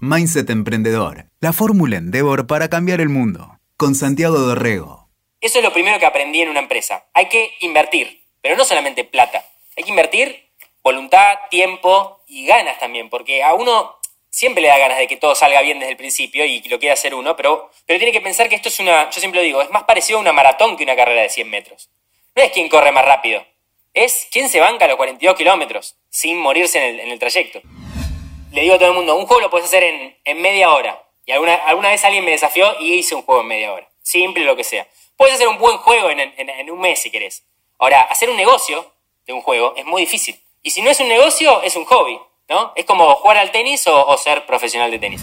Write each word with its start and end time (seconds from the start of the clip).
Mindset 0.00 0.50
Emprendedor, 0.50 1.26
la 1.40 1.54
fórmula 1.54 1.96
Endeavor 1.96 2.46
para 2.46 2.68
cambiar 2.68 3.00
el 3.00 3.08
mundo. 3.08 3.58
Con 3.78 3.94
Santiago 3.94 4.38
Dorrego. 4.38 5.08
Eso 5.40 5.58
es 5.58 5.64
lo 5.64 5.72
primero 5.72 5.98
que 5.98 6.04
aprendí 6.04 6.42
en 6.42 6.50
una 6.50 6.60
empresa. 6.60 7.06
Hay 7.14 7.28
que 7.28 7.54
invertir, 7.60 8.22
pero 8.42 8.56
no 8.56 8.64
solamente 8.66 9.04
plata. 9.04 9.42
Hay 9.74 9.84
que 9.84 9.90
invertir 9.90 10.50
voluntad, 10.82 11.38
tiempo 11.50 12.22
y 12.26 12.46
ganas 12.46 12.78
también, 12.78 13.08
porque 13.08 13.42
a 13.42 13.54
uno 13.54 13.96
siempre 14.28 14.60
le 14.60 14.68
da 14.68 14.76
ganas 14.76 14.98
de 14.98 15.08
que 15.08 15.16
todo 15.16 15.34
salga 15.34 15.62
bien 15.62 15.78
desde 15.78 15.92
el 15.92 15.96
principio 15.96 16.44
y 16.44 16.60
lo 16.68 16.78
quiere 16.78 16.92
hacer 16.92 17.14
uno, 17.14 17.34
pero, 17.34 17.70
pero 17.86 17.98
tiene 17.98 18.12
que 18.12 18.20
pensar 18.20 18.50
que 18.50 18.56
esto 18.56 18.68
es 18.68 18.78
una, 18.78 19.08
yo 19.08 19.18
siempre 19.18 19.40
lo 19.40 19.46
digo, 19.46 19.62
es 19.62 19.70
más 19.70 19.84
parecido 19.84 20.18
a 20.18 20.20
una 20.20 20.34
maratón 20.34 20.76
que 20.76 20.84
una 20.84 20.94
carrera 20.94 21.22
de 21.22 21.30
100 21.30 21.48
metros. 21.48 21.90
No 22.34 22.42
es 22.42 22.52
quien 22.52 22.68
corre 22.68 22.92
más 22.92 23.04
rápido, 23.06 23.42
es 23.94 24.28
quién 24.30 24.50
se 24.50 24.60
banca 24.60 24.86
los 24.86 24.96
42 24.96 25.36
kilómetros 25.36 25.96
sin 26.10 26.36
morirse 26.36 26.86
en 26.86 27.10
el, 27.10 27.18
trayecto. 27.18 27.62
Le 28.52 28.62
digo 28.62 28.74
a 28.74 28.78
todo 28.78 28.88
el 28.88 28.94
mundo, 28.94 29.16
un 29.16 29.26
juego 29.26 29.42
lo 29.42 29.50
puedes 29.50 29.66
hacer 29.66 29.82
en, 29.82 30.40
media 30.40 30.72
hora. 30.72 31.02
Y 31.24 31.32
alguna, 31.32 31.54
alguna 31.54 31.90
vez 31.90 32.04
alguien 32.04 32.24
me 32.24 32.30
desafió 32.30 32.80
y 32.80 32.94
hice 32.94 33.14
un 33.14 33.22
juego 33.22 33.40
en 33.40 33.48
media 33.48 33.72
hora. 33.72 33.88
Simple, 34.02 34.44
lo 34.44 34.56
que 34.56 34.64
sea. 34.64 34.86
Puedes 35.16 35.34
hacer 35.34 35.48
un 35.48 35.58
buen 35.58 35.78
juego 35.78 36.10
en, 36.10 36.70
un 36.70 36.80
mes 36.80 37.00
si 37.00 37.10
querés. 37.10 37.44
Ahora, 37.78 38.02
hacer 38.02 38.30
un 38.30 38.36
negocio 38.36 38.92
de 39.26 39.32
un 39.32 39.42
juego 39.42 39.74
es 39.76 39.84
muy 39.84 40.02
difícil. 40.02 40.40
Y 40.62 40.70
si 40.70 40.82
no 40.82 40.90
es 40.90 41.00
un 41.00 41.08
negocio, 41.08 41.62
es 41.62 41.74
un 41.76 41.84
hobby, 41.84 42.18
¿no? 42.48 42.72
Es 42.76 42.84
como 42.84 43.14
jugar 43.16 43.38
al 43.38 43.50
tenis 43.50 43.86
o, 43.86 44.16
ser 44.16 44.46
profesional 44.46 44.90
de 44.90 44.98
tenis. 44.98 45.22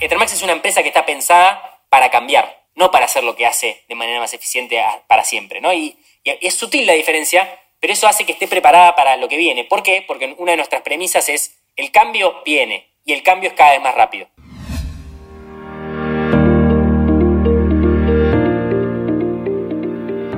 Ethermax 0.00 0.32
es 0.32 0.42
una 0.42 0.52
empresa 0.52 0.82
que 0.82 0.88
está 0.88 1.04
pensada 1.06 1.82
para 1.88 2.10
cambiar, 2.10 2.64
no 2.74 2.90
para 2.90 3.06
hacer 3.06 3.24
lo 3.24 3.36
que 3.36 3.46
hace 3.46 3.84
de 3.88 3.94
manera 3.94 4.20
más 4.20 4.34
eficiente 4.34 4.82
para 5.06 5.24
siempre, 5.24 5.60
¿no? 5.60 5.72
y 5.72 5.96
es 6.24 6.54
sutil 6.54 6.86
la 6.86 6.92
diferencia, 6.92 7.58
pero 7.80 7.92
eso 7.92 8.08
hace 8.08 8.26
que 8.26 8.32
esté 8.32 8.48
preparada 8.48 8.94
para 8.94 9.16
lo 9.16 9.28
que 9.28 9.36
viene. 9.36 9.64
¿Por 9.64 9.82
qué? 9.82 10.04
Porque 10.06 10.34
una 10.38 10.52
de 10.52 10.56
nuestras 10.56 10.82
premisas 10.82 11.28
es 11.28 11.57
el 11.78 11.92
cambio 11.92 12.32
viene 12.44 12.92
y 13.04 13.12
el 13.12 13.22
cambio 13.22 13.50
es 13.50 13.54
cada 13.54 13.70
vez 13.70 13.82
más 13.82 13.94
rápido. 13.94 14.26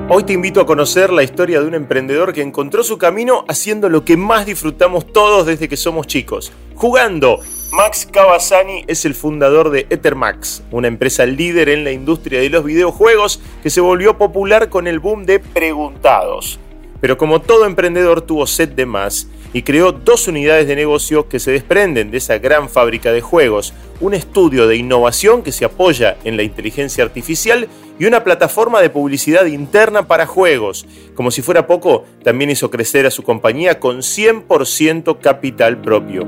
Hoy 0.07 0.23
te 0.23 0.33
invito 0.33 0.61
a 0.61 0.65
conocer 0.67 1.11
la 1.11 1.23
historia 1.23 1.61
de 1.61 1.67
un 1.67 1.73
emprendedor 1.73 2.33
que 2.33 2.41
encontró 2.41 2.83
su 2.83 2.97
camino 2.99 3.43
haciendo 3.47 3.89
lo 3.89 4.05
que 4.05 4.17
más 4.17 4.45
disfrutamos 4.45 5.11
todos 5.11 5.47
desde 5.47 5.67
que 5.67 5.77
somos 5.77 6.05
chicos, 6.05 6.53
jugando. 6.75 7.39
Max 7.71 8.07
Cavazzani 8.11 8.83
es 8.87 9.05
el 9.05 9.15
fundador 9.15 9.71
de 9.71 9.87
Ethermax, 9.89 10.63
una 10.69 10.89
empresa 10.89 11.25
líder 11.25 11.69
en 11.69 11.83
la 11.83 11.91
industria 11.91 12.41
de 12.41 12.49
los 12.49 12.65
videojuegos 12.65 13.41
que 13.63 13.69
se 13.69 13.81
volvió 13.81 14.17
popular 14.17 14.69
con 14.69 14.85
el 14.85 14.99
boom 14.99 15.25
de 15.25 15.39
preguntados. 15.39 16.59
Pero 16.99 17.17
como 17.17 17.41
todo 17.41 17.65
emprendedor 17.65 18.21
tuvo 18.21 18.45
sed 18.45 18.69
de 18.69 18.85
más 18.85 19.27
y 19.53 19.63
creó 19.63 19.91
dos 19.91 20.27
unidades 20.27 20.67
de 20.67 20.75
negocio 20.75 21.27
que 21.27 21.39
se 21.39 21.51
desprenden 21.51 22.11
de 22.11 22.17
esa 22.17 22.37
gran 22.37 22.69
fábrica 22.69 23.11
de 23.11 23.21
juegos, 23.21 23.73
un 23.99 24.13
estudio 24.13 24.67
de 24.67 24.77
innovación 24.77 25.43
que 25.43 25.51
se 25.51 25.65
apoya 25.65 26.17
en 26.23 26.37
la 26.37 26.43
inteligencia 26.43 27.03
artificial 27.03 27.67
y 27.99 28.05
una 28.05 28.23
plataforma 28.23 28.81
de 28.81 28.89
publicidad 28.89 29.45
interna 29.45 30.07
para 30.07 30.25
juegos. 30.25 30.85
Como 31.15 31.31
si 31.31 31.41
fuera 31.41 31.67
poco, 31.67 32.05
también 32.23 32.49
hizo 32.49 32.71
crecer 32.71 33.05
a 33.05 33.11
su 33.11 33.23
compañía 33.23 33.79
con 33.79 33.99
100% 33.99 35.19
capital 35.19 35.81
propio. 35.81 36.27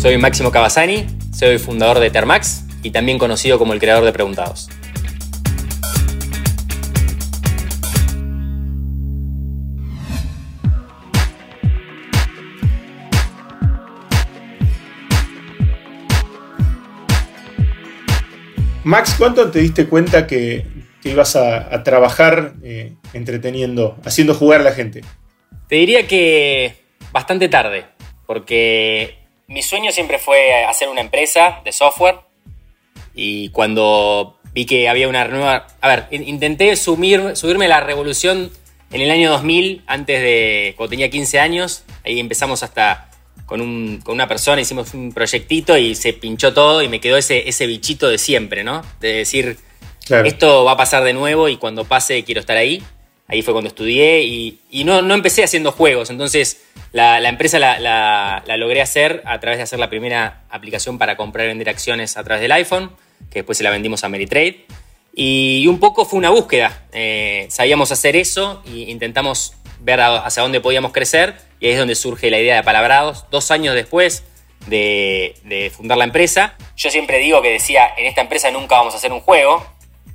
Soy 0.00 0.16
Máximo 0.16 0.50
Cavazzani, 0.50 1.06
soy 1.34 1.58
fundador 1.58 1.98
de 1.98 2.10
Termax 2.10 2.64
y 2.82 2.92
también 2.92 3.18
conocido 3.18 3.58
como 3.58 3.72
el 3.72 3.80
creador 3.80 4.04
de 4.04 4.12
Preguntados. 4.12 4.68
Max, 18.88 19.16
¿cuánto 19.18 19.50
te 19.50 19.58
diste 19.58 19.86
cuenta 19.86 20.26
que, 20.26 20.64
ibas 21.04 21.36
a, 21.36 21.82
trabajar 21.82 22.54
eh, 22.62 22.94
entreteniendo, 23.12 23.98
haciendo 24.02 24.32
jugar 24.32 24.62
a 24.62 24.64
la 24.64 24.72
gente? 24.72 25.02
Te 25.68 25.76
diría 25.76 26.06
que 26.06 26.74
bastante 27.12 27.50
tarde, 27.50 27.84
porque 28.26 29.18
mi 29.46 29.60
sueño 29.60 29.92
siempre 29.92 30.18
fue 30.18 30.64
hacer 30.64 30.88
una 30.88 31.02
empresa 31.02 31.60
de 31.66 31.72
software 31.72 32.20
y 33.14 33.50
cuando 33.50 34.38
vi 34.54 34.64
que 34.64 34.88
había 34.88 35.06
una 35.06 35.28
nueva... 35.28 35.66
A 35.82 35.88
ver, 35.88 36.06
intenté 36.10 36.74
subirme 36.74 37.66
a 37.66 37.68
la 37.68 37.80
revolución 37.80 38.50
en 38.90 39.00
el 39.02 39.10
año 39.10 39.30
2000, 39.32 39.84
antes 39.86 40.18
de... 40.22 40.72
cuando 40.78 40.92
tenía 40.92 41.10
15 41.10 41.38
años. 41.40 41.84
Ahí 42.06 42.18
empezamos 42.18 42.62
hasta 42.62 43.07
con, 43.48 44.02
una 44.06 44.28
persona, 44.28 44.60
hicimos 44.60 44.92
un 44.92 45.10
proyectito 45.10 45.78
y 45.78 45.94
se 45.94 46.12
pinchó 46.12 46.52
todo 46.52 46.82
y 46.82 46.88
me 46.88 47.00
quedó 47.00 47.16
ese, 47.16 47.48
ese 47.48 47.66
bichito 47.66 48.06
de 48.08 48.18
siempre, 48.18 48.62
¿no? 48.62 48.82
De 49.00 49.14
decir, 49.14 49.56
esto 50.24 50.64
va 50.64 50.72
a 50.72 50.76
pasar 50.76 51.02
de 51.02 51.14
nuevo 51.14 51.48
y 51.48 51.56
cuando 51.56 51.84
pase 51.84 52.22
quiero 52.24 52.40
estar 52.40 52.58
ahí. 52.58 52.82
Ahí 53.26 53.40
fue 53.42 53.54
cuando 53.54 53.68
estudié 53.68 54.22
y, 54.22 54.84
no, 54.84 55.00
no, 55.00 55.14
empecé 55.14 55.42
haciendo 55.42 55.72
juegos. 55.72 56.10
Entonces 56.10 56.62
la, 56.92 57.26
empresa 57.26 57.58
la, 57.58 57.80
la, 57.80 58.56
logré 58.58 58.82
hacer 58.82 59.22
a 59.24 59.40
través 59.40 59.58
de 59.58 59.62
hacer 59.62 59.78
la 59.78 59.88
primera 59.88 60.44
aplicación 60.50 60.98
para 60.98 61.16
comprar 61.16 61.46
y 61.46 61.48
vender 61.48 61.70
acciones 61.70 62.18
a 62.18 62.24
través 62.24 62.42
del 62.42 62.52
iPhone 62.52 62.90
que 63.30 63.40
después 63.40 63.56
se 63.56 63.64
la 63.64 63.70
vendimos 63.70 64.04
a 64.04 64.10
Meritrade. 64.10 64.66
Y 65.14 65.66
un 65.66 65.80
poco 65.80 66.04
fue 66.04 66.18
una 66.18 66.30
búsqueda. 66.30 66.84
Eh, 66.92 67.46
sabíamos 67.50 67.90
hacer 67.92 68.14
eso 68.14 68.62
e 68.66 68.90
intentamos 68.90 69.54
ver 69.80 70.00
hacia 70.00 70.42
dónde 70.42 70.60
podíamos 70.60 70.92
crecer 70.92 71.36
y 71.60 71.66
ahí 71.66 71.72
es 71.72 71.78
donde 71.78 71.94
surge 71.94 72.30
la 72.30 72.38
idea 72.38 72.56
de 72.56 72.62
Palabrados, 72.62 73.26
dos 73.30 73.50
años 73.50 73.74
después 73.74 74.24
de, 74.66 75.72
fundar 75.74 75.98
la 75.98 76.04
empresa. 76.04 76.56
Yo 76.76 76.90
siempre 76.90 77.18
digo 77.18 77.42
que 77.42 77.50
decía, 77.50 77.92
en 77.96 78.06
esta 78.06 78.20
empresa 78.20 78.50
nunca 78.50 78.76
vamos 78.76 78.94
a 78.94 78.98
hacer 78.98 79.12
un 79.12 79.20
juego, 79.20 79.66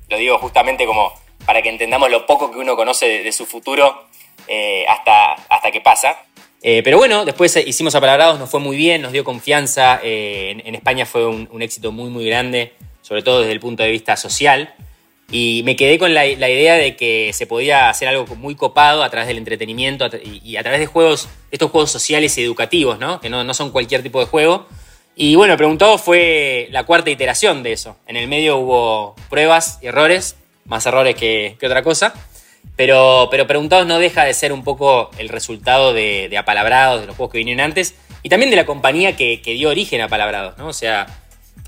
lo 0.10 0.18
digo 0.18 0.38
justamente 0.38 0.86
como 0.86 1.14
para 1.46 1.62
que 1.62 1.70
entendamos 1.70 2.10
lo 2.10 2.26
poco 2.26 2.52
que 2.52 2.58
uno 2.58 2.76
conoce 2.76 3.24
de, 3.24 3.32
su 3.32 3.46
futuro 3.46 4.06
eh, 4.48 4.86
hasta, 4.88 5.34
hasta 5.34 5.72
que 5.72 5.82
pasa. 5.82 6.18
Eh, 6.62 6.82
pero 6.84 6.98
bueno, 6.98 7.26
después 7.26 7.56
hicimos 7.58 7.94
Apalabrados, 7.96 8.40
nos 8.40 8.50
fue 8.50 8.62
muy 8.62 8.78
bien, 8.78 9.02
nos 9.02 9.12
dio 9.12 9.26
confianza, 9.26 10.00
en, 10.02 10.76
España 10.76 11.06
fue 11.06 11.28
un, 11.28 11.50
un 11.52 11.62
éxito 11.62 11.92
muy 11.92 12.10
muy 12.10 12.26
grande 12.26 12.74
sobre 13.04 13.22
todo 13.22 13.42
desde 13.42 13.52
el 13.52 13.60
punto 13.60 13.84
de 13.84 13.92
vista 13.92 14.18
social. 14.18 14.74
Y 15.32 15.62
me 15.66 15.76
quedé 15.76 15.98
con 15.98 16.14
la, 16.14 16.28
idea 16.28 16.76
de 16.76 16.96
que 16.96 17.32
se 17.34 17.48
podía 17.48 17.90
hacer 17.90 18.08
algo 18.08 18.26
muy 18.36 18.56
copado 18.56 19.04
a 19.04 19.10
través 19.10 19.28
del 19.28 19.38
entretenimiento 19.38 20.08
y, 20.24 20.58
a 20.58 20.62
través 20.62 20.80
de 20.80 20.86
juegos, 20.86 21.28
estos 21.50 21.72
juegos 21.72 21.92
sociales 21.92 22.38
y 22.38 22.44
educativos, 22.44 23.00
¿no? 23.00 23.20
que 23.20 23.30
no, 23.30 23.52
son 23.54 23.72
cualquier 23.72 24.04
tipo 24.04 24.20
de 24.20 24.26
juego. 24.26 24.68
Y 25.16 25.36
bueno, 25.36 25.56
preguntado 25.58 25.98
fue 25.98 26.68
la 26.72 26.86
cuarta 26.86 27.10
iteración 27.10 27.64
de 27.64 27.74
eso. 27.74 27.98
En 28.08 28.18
el 28.18 28.28
medio 28.28 28.58
hubo 28.58 29.16
pruebas 29.30 29.80
y 29.82 29.88
errores, 29.88 30.36
más 30.66 30.86
errores 30.86 31.16
que, 31.16 31.58
otra 31.64 31.84
cosa. 31.84 32.14
Pero, 32.76 33.28
pero 33.30 33.46
Preguntados 33.46 33.86
no 33.86 34.00
deja 34.00 34.24
de 34.26 34.34
ser 34.34 34.52
un 34.52 34.64
poco 34.64 35.12
el 35.18 35.30
resultado 35.30 35.94
de, 35.94 36.28
de 36.30 36.38
Apalabrados, 36.38 37.02
de 37.02 37.08
los 37.08 37.16
juegos 37.16 37.32
que 37.32 37.38
vinieron 37.38 37.64
antes, 37.64 37.96
y 38.24 38.30
también 38.30 38.50
de 38.50 38.56
la 38.56 38.66
compañía 38.66 39.16
que, 39.16 39.42
que 39.42 39.54
dio 39.54 39.70
origen 39.70 40.02
a 40.02 40.06
Apalabrados, 40.06 40.58
¿no? 40.58 40.68
O 40.68 40.74
sea, 40.74 41.23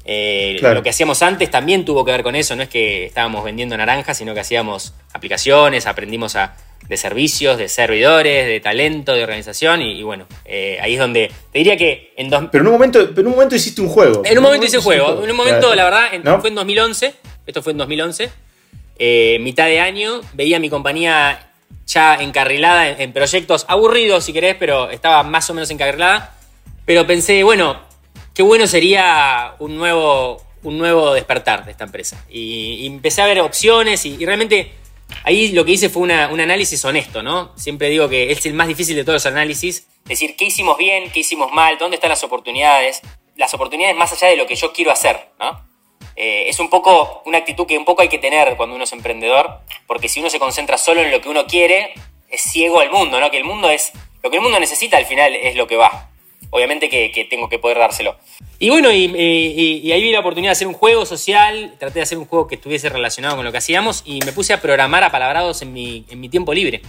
eh, 0.06 0.58
lo 0.62 0.84
que 0.84 0.90
hacíamos 0.92 1.24
antes 1.24 1.50
también 1.50 1.84
tuvo 1.84 2.06
que 2.06 2.12
ver 2.12 2.22
con 2.22 2.36
eso, 2.36 2.56
no 2.56 2.62
es 2.62 2.70
que 2.70 3.06
estábamos 3.06 3.44
vendiendo 3.44 3.76
naranjas, 3.76 4.18
sino 4.18 4.36
que 4.36 4.40
hacíamos 4.40 4.94
aplicaciones, 5.14 5.88
aprendimos 5.88 6.36
a, 6.36 6.56
de 6.88 6.98
servicios, 6.98 7.58
de 7.58 7.68
servidores, 7.68 8.46
de 8.46 8.60
talento, 8.60 9.14
de 9.14 9.24
organización 9.24 9.82
y, 9.82 10.04
bueno, 10.04 10.28
eh, 10.46 10.78
ahí 10.80 10.94
es 10.94 11.00
donde 11.00 11.32
te 11.52 11.58
diría 11.58 11.76
que 11.76 12.14
en 12.18 12.30
dos... 12.30 12.44
Pero 12.52 12.62
en 12.62 12.68
un 12.68 12.74
momento, 12.74 13.00
pero 13.10 13.22
en 13.22 13.28
un 13.28 13.34
momento 13.34 13.56
hiciste 13.56 13.82
un 13.82 13.90
juego. 13.90 14.22
En 14.24 14.38
un 14.38 14.44
momento 14.44 14.68
hice 14.68 14.78
un 14.78 14.84
juego. 14.84 15.24
En 15.24 15.32
un 15.32 15.38
momento, 15.38 15.74
la 15.74 15.84
verdad, 15.84 16.40
fue 16.40 16.50
en 16.50 16.56
2011, 16.56 17.14
esto 17.48 17.64
fue 17.64 17.72
en 17.72 17.80
2011, 17.80 18.30
eh, 19.00 19.38
mitad 19.42 19.66
de 19.66 19.80
año, 19.80 20.22
veía 20.34 20.60
mi 20.60 20.70
compañía 20.70 21.52
ya 21.88 22.16
encarrilada 22.16 22.90
en, 22.90 23.02
en 23.02 23.14
proyectos 23.14 23.66
aburridos, 23.68 24.24
si 24.24 24.34
querés, 24.34 24.56
pero 24.60 24.92
estaba 24.92 25.24
más 25.24 25.50
o 25.50 25.56
menos 25.56 25.70
encarrilada. 25.72 26.36
Pero 26.86 27.08
pensé, 27.08 27.44
bueno, 27.44 27.80
qué 28.36 28.44
bueno 28.44 28.68
sería 28.68 29.56
un 29.60 29.76
nuevo, 29.78 30.42
un 30.62 30.78
nuevo 30.78 31.14
despertar 31.14 31.66
de 31.66 31.72
esta 31.72 31.86
empresa. 31.86 32.24
Y, 32.30 32.86
empecé 32.86 33.22
a 33.22 33.26
ver 33.26 33.40
opciones 33.40 34.06
y, 34.06 34.24
realmente 34.24 34.74
ahí 35.24 35.54
lo 35.54 35.66
que 35.66 35.72
hice 35.72 35.90
fue 35.90 36.04
un 36.04 36.12
análisis 36.12 36.84
honesto, 36.86 37.24
¿no? 37.24 37.58
Siempre 37.58 37.90
digo 37.90 38.10
que 38.10 38.32
es 38.32 38.46
el 38.46 38.54
más 38.54 38.68
difícil 38.68 38.96
de 38.96 39.04
todos 39.04 39.16
los 39.16 39.26
análisis. 39.26 39.88
Decir 40.04 40.36
qué 40.36 40.46
hicimos 40.46 40.78
bien, 40.78 41.10
qué 41.12 41.22
hicimos 41.22 41.52
mal, 41.52 41.78
dónde 41.80 41.96
están 41.96 42.10
las 42.10 42.24
oportunidades. 42.24 43.02
Las 43.38 43.54
oportunidades 43.54 43.96
más 43.96 44.12
allá 44.12 44.28
de 44.28 44.36
lo 44.36 44.46
que 44.46 44.56
yo 44.56 44.72
quiero 44.74 44.92
hacer, 44.92 45.30
¿no? 45.40 45.66
Eh, 46.18 46.46
es 46.48 46.60
un 46.60 46.70
poco 46.70 47.24
una 47.26 47.40
actitud 47.40 47.66
que 47.66 47.78
un 47.78 47.84
poco 47.84 48.02
hay 48.02 48.08
que 48.08 48.18
tener 48.18 48.56
cuando 48.56 48.76
uno 48.76 48.86
es 48.86 48.94
emprendedor, 48.94 49.60
porque 49.88 50.08
si 50.08 50.20
uno 50.22 50.30
se 50.30 50.40
concentra 50.40 50.78
solo 50.78 51.02
en 51.02 51.12
lo 51.12 51.20
que 51.20 51.28
uno 51.28 51.46
quiere, 51.46 51.94
es 52.30 52.42
ciego 52.42 52.80
al 52.80 52.90
mundo, 52.90 53.20
¿no? 53.20 53.32
Que 53.32 53.38
el 53.38 53.44
mundo 53.44 53.70
es, 53.70 53.92
lo 54.24 54.30
que 54.30 54.38
el 54.38 54.42
mundo 54.42 54.60
necesita 54.60 54.98
al 54.98 55.06
final 55.06 55.36
es 55.36 55.56
lo 55.56 55.68
que 55.68 55.76
va 55.76 56.10
obviamente 56.56 56.88
que, 56.88 57.28
tengo 57.30 57.50
que 57.50 57.60
poder 57.60 57.78
dárselo. 57.78 58.16
Y 58.60 58.70
bueno, 58.70 58.90
y, 58.90 59.92
ahí 59.92 60.02
vi 60.02 60.12
la 60.14 60.22
oportunidad 60.22 60.52
de 60.52 60.54
hacer 60.54 60.68
un 60.68 60.74
juego 60.74 61.06
social, 61.06 61.76
traté 61.78 61.96
de 62.00 62.04
hacer 62.04 62.18
un 62.18 62.26
juego 62.26 62.48
que 62.48 62.56
estuviese 62.56 62.88
relacionado 62.88 63.36
con 63.36 63.44
lo 63.44 63.52
que 63.52 63.58
hacíamos 63.58 64.04
y 64.06 64.22
me 64.26 64.32
puse 64.32 64.54
a 64.54 64.62
programar 64.62 65.04
a 65.04 65.12
palabrados 65.12 65.62
en 65.62 65.74
mi, 65.74 66.06
en 66.10 66.22
mi 66.22 66.30
tiempo 66.30 66.54
libre. 66.54 66.82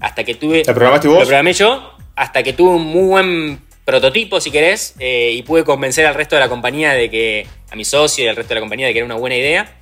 hasta 0.00 0.24
que 0.24 0.34
tuve... 0.34 0.64
¿La 0.66 0.74
programaste 0.74 1.06
vos? 1.06 1.18
Lo 1.18 1.24
programé 1.24 1.52
yo, 1.52 1.92
hasta 2.16 2.42
que 2.42 2.52
tuve 2.52 2.70
un 2.70 2.82
muy 2.82 3.06
buen 3.06 3.60
prototipo, 3.84 4.40
si 4.40 4.50
querés, 4.50 4.96
eh, 4.98 5.30
y 5.32 5.42
pude 5.44 5.62
convencer 5.62 6.04
al 6.04 6.16
resto 6.16 6.34
de 6.34 6.40
la 6.40 6.48
compañía 6.48 6.92
de 6.92 7.08
que, 7.08 7.46
a 7.70 7.76
mi 7.76 7.84
socio 7.84 8.24
y 8.24 8.26
al 8.26 8.34
resto 8.34 8.48
de 8.48 8.54
la 8.56 8.60
compañía 8.62 8.88
de 8.88 8.92
que 8.92 8.98
era 8.98 9.06
una 9.06 9.14
buena 9.14 9.36
idea. 9.36 9.72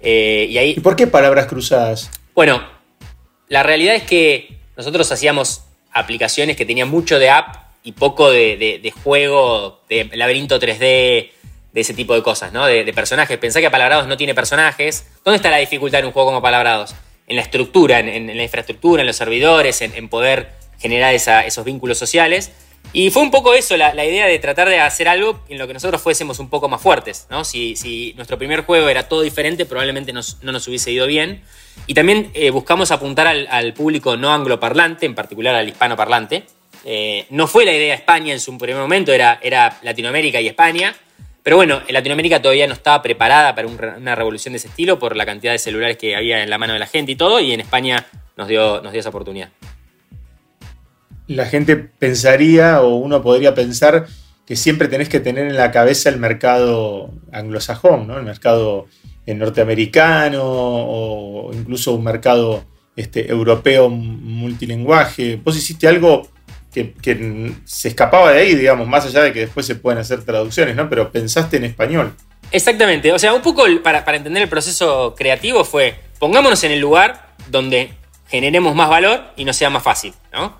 Eh, 0.00 0.46
y 0.50 0.58
ahí... 0.58 0.74
¿Y 0.76 0.80
por 0.80 0.94
qué 0.94 1.06
palabras 1.06 1.46
cruzadas? 1.46 2.10
Bueno, 2.34 2.62
la 3.48 3.62
realidad 3.62 3.94
es 3.94 4.02
que 4.02 4.58
nosotros 4.76 5.10
hacíamos 5.10 5.64
aplicaciones 5.90 6.58
que 6.58 6.66
tenían 6.66 6.90
mucho 6.90 7.18
de 7.18 7.30
app 7.30 7.63
y 7.84 7.92
poco 7.92 8.30
de, 8.30 8.92
juego, 9.04 9.82
de 9.88 10.10
laberinto 10.14 10.58
3D, 10.58 10.78
de 10.78 11.80
ese 11.80 11.92
tipo 11.92 12.14
de 12.14 12.22
cosas, 12.22 12.52
¿no? 12.52 12.66
De, 12.66 12.90
personajes. 12.94 13.36
Pensá 13.38 13.60
que 13.60 13.70
Palabrados 13.70 14.08
no 14.08 14.16
tiene 14.16 14.34
personajes. 14.34 15.06
¿Dónde 15.22 15.36
está 15.36 15.50
la 15.50 15.58
dificultad 15.58 16.00
en 16.00 16.06
un 16.06 16.12
juego 16.12 16.30
como 16.30 16.42
Palabrados? 16.42 16.94
En 17.26 17.36
la 17.36 17.42
estructura, 17.42 18.00
en, 18.00 18.26
la 18.34 18.42
infraestructura, 18.42 19.02
en 19.02 19.06
los 19.06 19.16
servidores, 19.16 19.82
en, 19.82 20.08
poder 20.08 20.50
generar 20.78 21.14
esos 21.14 21.64
vínculos 21.64 21.98
sociales. 21.98 22.52
Y 22.92 23.10
fue 23.10 23.22
un 23.22 23.30
poco 23.30 23.54
eso, 23.54 23.76
la, 23.76 23.92
idea 24.04 24.26
de 24.26 24.38
tratar 24.38 24.68
de 24.68 24.78
hacer 24.78 25.08
algo 25.08 25.40
en 25.48 25.58
lo 25.58 25.66
que 25.66 25.74
nosotros 25.74 26.00
fuésemos 26.00 26.38
un 26.38 26.48
poco 26.48 26.68
más 26.68 26.80
fuertes, 26.80 27.26
¿no? 27.28 27.44
Si, 27.44 28.14
nuestro 28.16 28.38
primer 28.38 28.64
juego 28.64 28.88
era 28.88 29.08
todo 29.08 29.20
diferente, 29.20 29.66
probablemente 29.66 30.12
no 30.12 30.22
nos 30.52 30.68
hubiese 30.68 30.90
ido 30.90 31.06
bien. 31.06 31.42
Y 31.86 31.94
también 31.94 32.30
eh, 32.34 32.50
buscamos 32.50 32.90
apuntar 32.90 33.26
al, 33.26 33.74
público 33.74 34.16
no 34.16 34.32
angloparlante, 34.32 35.06
en 35.06 35.14
particular 35.14 35.54
al 35.54 35.68
hispanoparlante. 35.68 36.44
Eh, 36.84 37.26
no 37.30 37.46
fue 37.46 37.64
la 37.64 37.72
idea 37.72 37.94
España 37.94 38.32
en 38.32 38.40
su 38.40 38.56
primer 38.58 38.80
momento, 38.80 39.12
era, 39.12 39.38
era 39.42 39.78
Latinoamérica 39.82 40.40
y 40.40 40.48
España. 40.48 40.94
Pero 41.42 41.56
bueno, 41.56 41.82
Latinoamérica 41.88 42.40
todavía 42.40 42.66
no 42.66 42.72
estaba 42.72 43.02
preparada 43.02 43.54
para 43.54 43.68
una 43.68 44.14
revolución 44.14 44.52
de 44.52 44.58
ese 44.58 44.68
estilo 44.68 44.98
por 44.98 45.14
la 45.14 45.26
cantidad 45.26 45.52
de 45.52 45.58
celulares 45.58 45.98
que 45.98 46.16
había 46.16 46.42
en 46.42 46.48
la 46.48 46.56
mano 46.56 46.72
de 46.72 46.78
la 46.78 46.86
gente 46.86 47.12
y 47.12 47.16
todo, 47.16 47.38
y 47.38 47.52
en 47.52 47.60
España 47.60 48.06
nos 48.36 48.48
dio, 48.48 48.80
nos 48.80 48.92
dio 48.92 49.00
esa 49.00 49.10
oportunidad 49.10 49.50
la 51.26 51.46
gente 51.46 51.76
pensaría 51.76 52.82
o 52.82 52.96
uno 52.96 53.22
podría 53.22 53.54
pensar 53.54 54.06
que 54.46 54.56
siempre 54.56 54.88
tenés 54.88 55.08
que 55.08 55.20
tener 55.20 55.46
en 55.46 55.56
la 55.56 55.70
cabeza 55.70 56.10
el 56.10 56.18
mercado 56.18 57.10
anglosajón, 57.32 58.06
¿no? 58.06 58.18
el 58.18 58.24
mercado 58.24 58.86
eh, 59.24 59.34
norteamericano 59.34 60.42
o 60.44 61.50
incluso 61.54 61.94
un 61.94 62.04
mercado 62.04 62.64
este, 62.94 63.30
europeo 63.30 63.88
multilingüaje. 63.88 65.40
Vos 65.42 65.56
hiciste 65.56 65.88
algo 65.88 66.28
que, 66.74 67.52
se 67.64 67.88
escapaba 67.88 68.32
de 68.32 68.40
ahí, 68.40 68.54
digamos, 68.54 68.86
más 68.86 69.06
allá 69.06 69.22
de 69.22 69.32
que 69.32 69.40
después 69.40 69.64
se 69.64 69.76
pueden 69.76 70.00
hacer 70.00 70.24
traducciones, 70.24 70.76
¿no? 70.76 70.88
pero 70.90 71.10
pensaste 71.10 71.56
en 71.56 71.64
español. 71.64 72.12
Exactamente, 72.50 73.12
o 73.12 73.18
sea, 73.18 73.32
un 73.32 73.42
poco 73.42 73.64
para, 73.82 74.04
para 74.04 74.16
entender 74.18 74.42
el 74.42 74.48
proceso 74.48 75.14
creativo 75.16 75.64
fue, 75.64 75.94
pongámonos 76.18 76.62
en 76.64 76.72
el 76.72 76.80
lugar 76.80 77.34
donde 77.48 77.90
generemos 78.28 78.74
más 78.74 78.88
valor 78.88 79.22
y 79.36 79.44
no 79.44 79.52
sea 79.52 79.70
más 79.70 79.82
fácil, 79.82 80.12
¿no? 80.32 80.58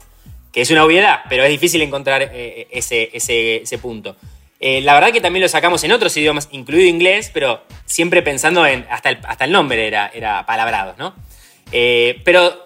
que 0.55 0.61
es 0.61 0.71
una 0.71 0.85
obviedad, 0.85 1.23
pero 1.29 1.43
es 1.43 1.51
difícil 1.51 1.83
encontrar 1.83 2.31
eh, 2.33 2.69
ese, 2.71 3.11
ese, 3.13 3.79
punto. 3.79 4.15
Eh, 4.61 4.81
la 4.83 4.95
verdad 4.95 5.11
que 5.11 5.21
también 5.21 5.43
lo 5.43 5.49
sacamos 5.49 5.83
en 5.83 5.91
otros 5.91 6.17
idiomas, 6.17 6.49
incluido 6.53 6.89
inglés, 6.89 7.29
pero 7.35 7.65
siempre 7.87 8.23
pensando 8.23 8.65
en, 8.65 8.87
hasta 8.89 9.11
el, 9.11 9.19
hasta 9.27 9.47
el 9.47 9.51
nombre 9.51 9.89
era, 9.89 10.13
era 10.15 10.47
palabrados, 10.47 10.97
¿no? 10.97 11.17
Eh, 11.73 12.21
pero 12.25 12.63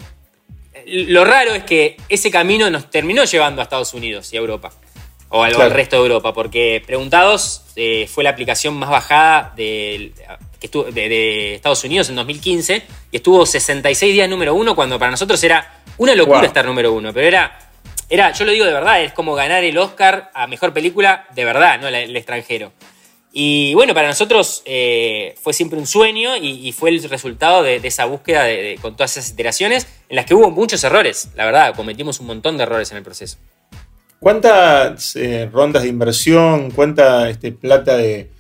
lo 0.87 1.25
raro 1.25 1.55
es 1.55 1.65
que 1.65 1.97
ese 2.09 2.31
camino 2.31 2.71
nos 2.71 2.91
terminó 2.91 3.25
llevando 3.25 3.61
a 3.61 3.65
Estados 3.65 3.95
Unidos 3.95 4.33
y 4.33 4.37
a 4.37 4.41
Europa, 4.41 4.73
o 5.31 5.43
al, 5.43 5.71
resto 5.71 5.97
de 5.97 6.03
Europa, 6.03 6.33
porque 6.33 6.83
Preguntados 6.87 7.63
fue 8.09 8.25
la 8.25 8.31
aplicación 8.31 8.75
más 8.75 8.91
bajada 8.91 9.53
de, 9.57 10.13
de, 10.93 11.55
Estados 11.55 11.85
Unidos 11.85 12.09
en 12.09 12.17
2015 12.17 12.83
y 13.13 13.17
estuvo 13.17 13.45
66 13.45 14.13
días 14.13 14.29
número 14.29 14.55
uno, 14.55 14.75
cuando 14.75 14.99
para 14.99 15.11
nosotros 15.11 15.43
era 15.45 15.83
una 15.99 16.15
locura 16.15 16.47
estar 16.47 16.65
número 16.65 16.93
uno, 16.93 17.13
pero 17.13 17.27
era 17.27 17.69
era, 18.11 18.33
yo 18.33 18.45
lo 18.47 18.53
digo 18.53 18.65
de 18.65 18.73
verdad, 18.73 19.03
es 19.03 19.13
como 19.13 19.35
ganar 19.35 19.65
el 19.65 19.77
Oscar 19.77 20.31
a 20.33 20.47
mejor 20.47 20.73
película 20.73 21.27
de 21.35 21.45
verdad, 21.45 21.79
no 21.79 21.89
el, 21.89 22.17
extranjero. 22.17 22.73
Y 23.33 23.75
bueno, 23.75 23.95
para 23.95 24.09
nosotros 24.09 24.63
eh, 24.65 25.35
fue 25.41 25.53
siempre 25.53 25.79
un 25.79 25.87
sueño 25.87 26.37
y, 26.37 26.73
fue 26.73 26.91
el 26.91 27.03
resultado 27.05 27.63
de, 27.63 27.77
esa 27.77 28.07
búsqueda 28.07 28.47
con 28.81 28.97
todas 28.97 29.17
esas 29.17 29.31
iteraciones 29.31 29.87
en 30.09 30.17
las 30.17 30.25
que 30.25 30.35
hubo 30.35 30.51
muchos 30.51 30.83
errores, 30.85 31.29
la 31.37 31.45
verdad, 31.45 31.75
cometimos 31.75 32.21
un 32.21 32.27
montón 32.27 32.57
de 32.57 32.63
errores 32.63 32.91
en 32.91 32.97
el 32.97 33.03
proceso. 33.03 33.37
¿Cuántas 34.19 35.15
eh, 35.15 35.49
rondas 35.53 35.83
de 35.83 35.89
inversión, 35.91 36.71
cuánta 36.71 37.29
este, 37.29 37.53
plata 37.53 37.97
de, 37.97 38.31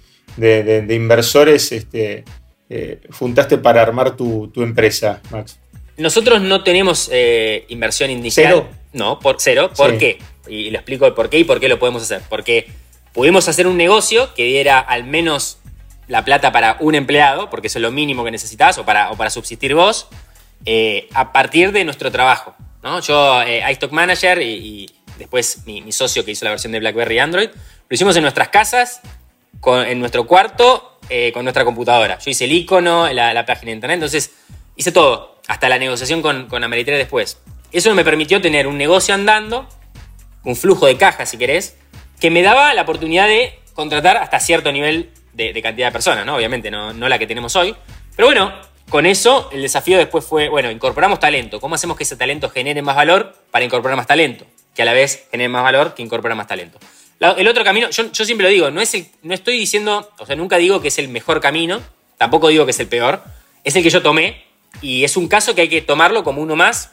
inversores 0.90 1.70
este, 1.70 2.24
eh, 2.68 3.00
juntaste 3.12 3.58
para 3.58 3.82
armar 3.82 4.16
tu, 4.16 4.48
tu 4.48 4.62
empresa, 4.62 5.20
Max? 5.30 5.58
Nosotros 5.98 6.40
no 6.40 6.62
tenemos 6.62 7.10
inversión 7.68 8.10
inicial. 8.10 8.68
No, 8.92 9.18
por 9.18 9.36
cero. 9.38 9.70
¿Por 9.76 9.98
qué? 9.98 10.18
Y 10.48 10.70
lo 10.70 10.78
explico 10.78 11.06
el 11.06 11.12
por 11.12 11.28
qué 11.28 11.40
y 11.40 11.44
por 11.44 11.60
qué 11.60 11.68
lo 11.68 11.78
podemos 11.78 12.02
hacer. 12.02 12.22
Porque 12.28 12.68
pudimos 13.12 13.48
hacer 13.48 13.66
un 13.66 13.76
negocio 13.76 14.34
que 14.34 14.44
diera 14.44 14.78
al 14.78 15.04
menos 15.04 15.58
la 16.06 16.24
plata 16.24 16.52
para 16.52 16.76
un 16.80 16.94
empleado, 16.94 17.50
porque 17.50 17.66
eso 17.66 17.78
es 17.78 17.82
lo 17.82 17.90
mínimo 17.90 18.24
que 18.24 18.30
necesitas, 18.30 18.78
o 18.78 18.84
para, 18.84 19.10
para 19.12 19.30
subsistir 19.30 19.74
vos, 19.74 20.08
eh, 20.64 21.08
a 21.14 21.32
partir 21.32 21.72
de 21.72 21.84
nuestro 21.84 22.10
trabajo. 22.10 22.54
¿no? 22.82 23.00
Yo, 23.00 23.42
eh, 23.42 23.62
iStock 23.70 23.92
Manager 23.92 24.40
y, 24.40 24.90
después 25.18 25.66
mi, 25.66 25.90
socio 25.92 26.24
que 26.24 26.30
hizo 26.30 26.44
la 26.44 26.52
versión 26.52 26.72
de 26.72 26.80
BlackBerry 26.80 27.16
y 27.16 27.18
Android, 27.18 27.48
lo 27.50 27.94
hicimos 27.94 28.16
en 28.16 28.22
nuestras 28.22 28.48
casas, 28.48 29.00
en 29.64 29.98
nuestro 29.98 30.26
cuarto, 30.26 30.98
con 31.32 31.42
nuestra 31.42 31.64
computadora. 31.64 32.18
Yo 32.18 32.30
hice 32.30 32.44
el 32.44 32.52
icono, 32.52 33.12
la, 33.12 33.34
la 33.34 33.46
página 33.46 33.70
de 33.70 33.72
internet, 33.72 33.94
entonces 33.96 34.32
hice 34.76 34.92
todo 34.92 35.38
hasta 35.48 35.68
la 35.68 35.78
negociación 35.78 36.22
con, 36.22 36.46
con 36.46 36.62
Ameritrade 36.62 36.98
después. 36.98 37.38
Eso 37.72 37.94
me 37.94 38.04
permitió 38.04 38.40
tener 38.40 38.66
un 38.66 38.78
negocio 38.78 39.14
andando, 39.14 39.68
un 40.44 40.54
flujo 40.54 40.86
de 40.86 40.96
caja, 40.96 41.26
si 41.26 41.36
querés, 41.36 41.76
que 42.20 42.30
me 42.30 42.42
daba 42.42 42.74
la 42.74 42.82
oportunidad 42.82 43.26
de 43.26 43.58
contratar 43.74 44.16
hasta 44.16 44.40
cierto 44.40 44.72
nivel 44.72 45.10
de, 45.32 45.62
cantidad 45.62 45.88
de 45.88 45.92
personas, 45.92 46.26
¿no? 46.26 46.36
Obviamente, 46.36 46.70
no, 46.70 46.92
no 46.92 47.08
la 47.08 47.18
que 47.18 47.26
tenemos 47.26 47.54
hoy. 47.54 47.74
Pero 48.16 48.26
bueno, 48.26 48.52
con 48.88 49.06
eso 49.06 49.50
el 49.52 49.62
desafío 49.62 49.98
después 49.98 50.24
fue, 50.24 50.48
bueno, 50.48 50.70
incorporamos 50.70 51.20
talento. 51.20 51.60
¿Cómo 51.60 51.74
hacemos 51.74 51.96
que 51.96 52.04
ese 52.04 52.16
talento 52.16 52.48
genere 52.48 52.82
más 52.82 52.96
valor 52.96 53.36
para 53.50 53.64
incorporar 53.64 53.96
más 53.96 54.06
talento? 54.06 54.46
Que 54.74 54.82
a 54.82 54.84
la 54.84 54.92
vez 54.92 55.28
genere 55.30 55.48
más 55.48 55.62
valor 55.62 55.94
que 55.94 56.02
incorpora 56.02 56.34
más 56.34 56.46
talento. 56.46 56.78
el 57.20 57.46
otro 57.46 57.64
camino, 57.64 57.90
yo, 57.90 58.24
siempre 58.24 58.44
lo 58.44 58.50
digo, 58.50 58.70
no, 58.70 58.80
es 58.80 58.96
no 59.22 59.34
estoy 59.34 59.58
diciendo, 59.58 60.10
o 60.18 60.26
sea, 60.26 60.36
nunca 60.36 60.56
digo 60.56 60.80
que 60.80 60.88
es 60.88 60.98
el 60.98 61.08
mejor 61.08 61.40
camino, 61.40 61.80
tampoco 62.16 62.48
digo 62.48 62.64
que 62.64 62.70
es 62.70 62.80
el 62.80 62.88
peor, 62.88 63.22
es 63.62 63.76
el 63.76 63.82
que 63.82 63.90
yo 63.90 64.02
tomé 64.02 64.44
y 64.80 65.04
es 65.04 65.16
un 65.16 65.28
caso 65.28 65.54
que 65.54 65.62
hay 65.62 65.68
que 65.68 65.82
tomarlo 65.82 66.24
como 66.24 66.40
uno 66.40 66.56
más. 66.56 66.92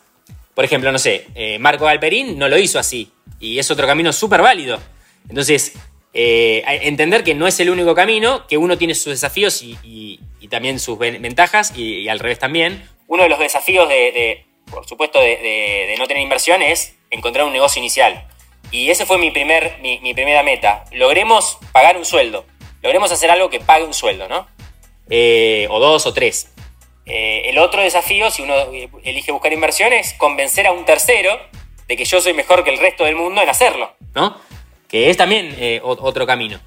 Por 0.54 0.66
ejemplo, 0.66 0.92
no 0.92 1.00
sé, 1.00 1.28
eh, 1.36 1.60
Marco 1.60 1.86
Galperín 1.86 2.38
no 2.38 2.48
lo 2.50 2.58
hizo 2.58 2.78
así. 2.78 3.12
Y 3.40 3.60
es 3.60 3.70
otro 3.72 3.88
camino 3.88 4.12
súper 4.12 4.42
válido. 4.42 4.80
Entonces, 5.30 5.74
eh, 6.14 6.64
entender 6.84 7.24
que 7.24 7.34
no 7.34 7.48
es 7.48 7.60
el 7.60 7.70
único 7.70 7.96
camino, 7.96 8.48
que 8.48 8.58
uno 8.58 8.78
tiene 8.78 8.96
sus 8.96 9.14
desafíos 9.14 9.62
y, 9.62 10.20
también 10.50 10.80
sus 10.80 10.98
ventajas, 11.00 11.76
y, 11.76 12.08
al 12.08 12.20
revés 12.20 12.40
también. 12.40 12.88
Uno 13.08 13.24
de 13.24 13.30
los 13.30 13.40
desafíos 13.40 13.90
de, 13.90 14.46
por 14.70 14.88
supuesto, 14.88 15.20
de, 15.20 15.94
no 15.98 16.08
tener 16.08 16.22
inversión 16.22 16.62
es 16.62 16.96
encontrar 17.10 17.46
un 17.46 17.54
negocio 17.54 17.80
inicial. 17.80 18.28
Y 18.72 18.90
ese 18.90 19.06
fue 19.06 19.18
mi, 19.18 19.32
primer, 19.32 19.80
mi, 19.82 20.00
mi 20.00 20.14
primera 20.14 20.44
meta. 20.44 20.86
Logremos 20.92 21.58
pagar 21.72 21.98
un 21.98 22.06
sueldo. 22.06 22.46
Logremos 22.82 23.12
hacer 23.12 23.32
algo 23.32 23.50
que 23.50 23.60
pague 23.60 23.84
un 23.84 23.94
sueldo, 23.94 24.28
¿no? 24.28 24.48
Eh, 25.10 25.68
o 25.70 25.80
dos 25.80 26.06
o 26.06 26.14
tres. 26.14 26.52
Eh, 27.06 27.44
el 27.46 27.58
otro 27.60 27.82
desafío, 27.82 28.32
si 28.32 28.42
uno 28.42 28.56
elige 29.04 29.32
buscar 29.32 29.54
inversión, 29.54 29.94
es 29.94 30.14
convencer 30.14 30.66
a 30.66 30.72
un 30.72 30.86
tercero 30.86 31.40
de 31.88 31.98
que 31.98 32.06
yo 32.06 32.20
soy 32.20 32.34
mejor 32.34 32.64
que 32.64 32.72
el 32.72 32.80
resto 32.80 33.04
del 33.04 33.16
mundo 33.16 33.42
en 33.42 33.50
hacerlo, 33.50 33.94
¿no? 34.16 34.38
Que 34.88 35.10
es 35.10 35.18
también 35.18 35.54
eh, 35.58 35.80
otro 35.84 36.26
camino. 36.26 36.60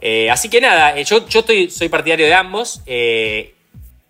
Eh, 0.00 0.30
así 0.30 0.48
que 0.48 0.60
nada, 0.60 1.00
yo, 1.00 1.26
yo 1.28 1.40
estoy, 1.40 1.70
soy 1.70 1.88
partidario 1.88 2.26
de 2.26 2.34
ambos, 2.34 2.82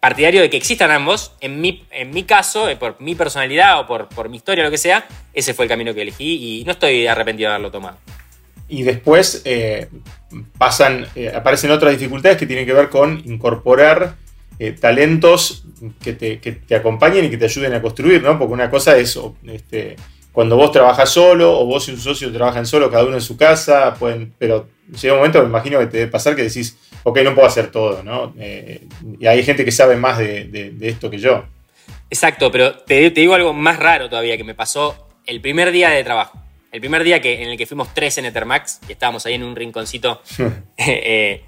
partidario 0.01 0.41
de 0.41 0.51
que 0.51 0.57
existan 0.57 0.91
ambos. 0.91 1.33
En 1.41 1.61
mi, 1.61 1.85
en 1.91 2.11
mi 2.11 2.25
caso, 2.25 2.69
por 2.79 3.01
mi 3.01 3.15
personalidad 3.15 3.81
o 3.81 3.87
por, 3.87 4.09
por 4.09 4.29
mi 4.29 4.39
historia, 4.39 4.65
lo 4.65 4.71
que 4.71 4.79
sea, 4.79 5.07
ese 5.33 5.55
fue 5.55 5.67
el 5.67 5.69
camino 5.69 5.95
que 5.95 6.03
elegí 6.03 6.61
y 6.61 6.65
no 6.65 6.73
estoy 6.73 7.07
arrepentido 7.07 7.49
de 7.49 7.55
haberlo 7.55 7.71
tomado. 7.71 7.97
Y 8.69 8.83
después 8.83 9.45
pasan, 10.59 11.07
aparecen 11.35 11.71
otras 11.71 11.93
dificultades 11.93 12.39
que 12.39 12.47
tienen 12.47 12.67
que 12.67 12.73
ver 12.73 12.89
con 12.89 13.23
incorporar 13.25 14.17
eh, 14.61 14.71
talentos 14.71 15.65
que 16.01 16.13
te, 16.13 16.77
acompañen 16.77 17.25
y 17.25 17.31
que 17.31 17.37
te 17.37 17.47
ayuden 17.47 17.75
a 17.75 17.83
construir, 17.83 18.23
¿no? 18.23 18.39
Porque 18.39 18.55
una 18.55 18.71
cosa 18.71 18.97
es 18.97 19.19
este, 19.49 19.97
cuando 20.35 20.57
vos 20.57 20.73
trabajas 20.73 21.09
solo 21.11 21.61
o 21.61 21.65
vos 21.65 21.89
y 21.89 21.93
un 21.93 22.01
socio 22.01 22.33
trabajan 22.33 22.67
solo, 22.67 22.91
cada 22.91 23.05
uno 23.05 23.15
en 23.15 23.21
su 23.21 23.37
casa, 23.37 23.95
pueden, 23.95 24.35
pero 24.37 24.67
llega 25.01 25.15
un 25.15 25.21
momento, 25.21 25.41
me 25.41 25.49
imagino 25.49 25.79
que 25.79 25.87
te 25.87 25.99
debe 25.99 26.11
pasar 26.11 26.35
que 26.35 26.43
decís, 26.43 26.77
ok, 27.05 27.21
no 27.21 27.37
puedo 27.37 27.47
hacer 27.47 27.71
todo, 27.71 28.03
¿no? 28.03 28.35
Eh, 28.37 28.85
y 29.21 29.27
hay 29.29 29.45
gente 29.45 29.65
que 29.65 29.71
sabe 29.71 29.97
más 29.97 30.19
de, 30.19 30.75
esto 30.83 31.09
que 31.09 31.19
yo. 31.19 31.45
Exacto, 32.11 32.51
pero 32.51 32.75
te, 32.75 33.11
digo 33.11 33.35
algo 33.35 33.53
más 33.53 33.79
raro 33.79 34.09
todavía 34.11 34.37
que 34.37 34.43
me 34.43 34.57
pasó 34.57 35.07
el 35.25 35.41
primer 35.41 35.71
día 35.71 35.91
de 35.91 36.03
trabajo. 36.03 36.37
El 36.73 36.81
primer 36.81 37.05
día 37.05 37.21
que, 37.21 37.41
en 37.41 37.51
el 37.51 37.57
que 37.57 37.67
fuimos 37.67 37.95
tres 37.95 38.19
en 38.19 38.25
Ethermax 38.25 38.81
y 38.89 38.93
estábamos 38.93 39.25
ahí 39.27 39.35
en 39.35 39.45
un 39.45 39.55
rinconcito. 39.55 40.21
eh, 40.77 41.45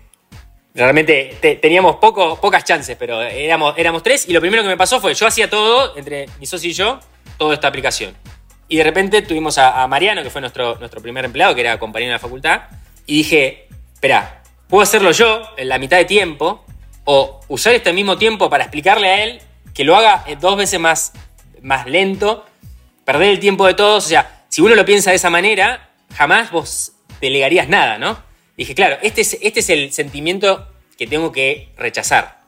Realmente 0.77 1.39
teníamos 1.63 1.97
poco, 1.97 2.39
pocas 2.39 2.63
chances, 2.63 2.99
pero 2.99 3.23
éramos, 3.23 3.75
éramos 3.79 4.03
tres 4.03 4.29
y 4.29 4.35
lo 4.35 4.43
primero 4.43 4.63
que 4.63 4.69
me 4.69 4.77
pasó 4.77 5.01
fue, 5.01 5.15
yo 5.15 5.27
hacía 5.27 5.49
todo 5.49 5.97
entre 5.97 6.29
mi 6.39 6.45
socio 6.45 6.69
y 6.69 6.75
yo, 6.75 7.01
toda 7.39 7.55
esta 7.55 7.67
aplicación. 7.69 8.15
Y 8.69 8.77
de 8.77 8.85
repente 8.85 9.23
tuvimos 9.23 9.59
a, 9.59 9.87
Mariano, 9.87 10.23
que 10.23 10.31
fue 10.31 10.41
nuestro, 10.41 10.77
nuestro 10.79 11.01
primer 11.01 11.25
empleado, 11.25 11.55
que 11.55 11.61
era 11.61 11.79
compañero 11.79 12.11
de 12.11 12.15
la 12.15 12.19
facultad, 12.19 12.63
y 13.07 13.19
dije, 13.19 13.69
espera, 13.95 14.43
puedo 14.69 14.83
hacerlo 14.83 15.13
yo 15.13 15.43
en 15.57 15.69
la 15.69 15.79
mitad 15.79 15.97
de 15.99 16.05
tiempo, 16.05 16.65
o 17.05 17.41
usar 17.49 17.75
este 17.75 17.93
mismo 17.93 18.19
tiempo 18.19 18.51
para 18.51 18.65
explicarle 18.65 19.09
a 19.09 19.25
él 19.25 19.41
que 19.73 19.85
lo 19.85 19.97
haga 19.97 20.25
eh, 20.27 20.37
dos 20.41 20.57
veces 20.57 20.81
más, 20.81 21.13
más 21.63 21.87
lento, 21.87 22.45
perder 23.05 23.31
el 23.31 23.39
tiempo 23.39 23.67
de 23.67 23.75
todos. 23.75 24.05
O 24.05 24.09
sea, 24.09 24.45
si 24.49 24.61
uno 24.61 24.75
lo 24.75 24.85
piensa 24.85 25.11
de 25.11 25.17
esa 25.17 25.31
manera, 25.31 25.91
jamás 26.15 26.51
vos 26.51 26.93
delegarías 27.21 27.69
nada, 27.69 27.99
¿no? 27.99 28.19
Dije, 28.57 28.75
claro, 28.75 28.97
este 29.03 29.21
es, 29.21 29.39
este 29.41 29.61
es 29.61 29.71
el 29.71 29.93
sentimiento 29.93 30.67
que 30.99 31.07
tengo 31.07 31.31
que 31.31 31.69
rechazar. 31.77 32.41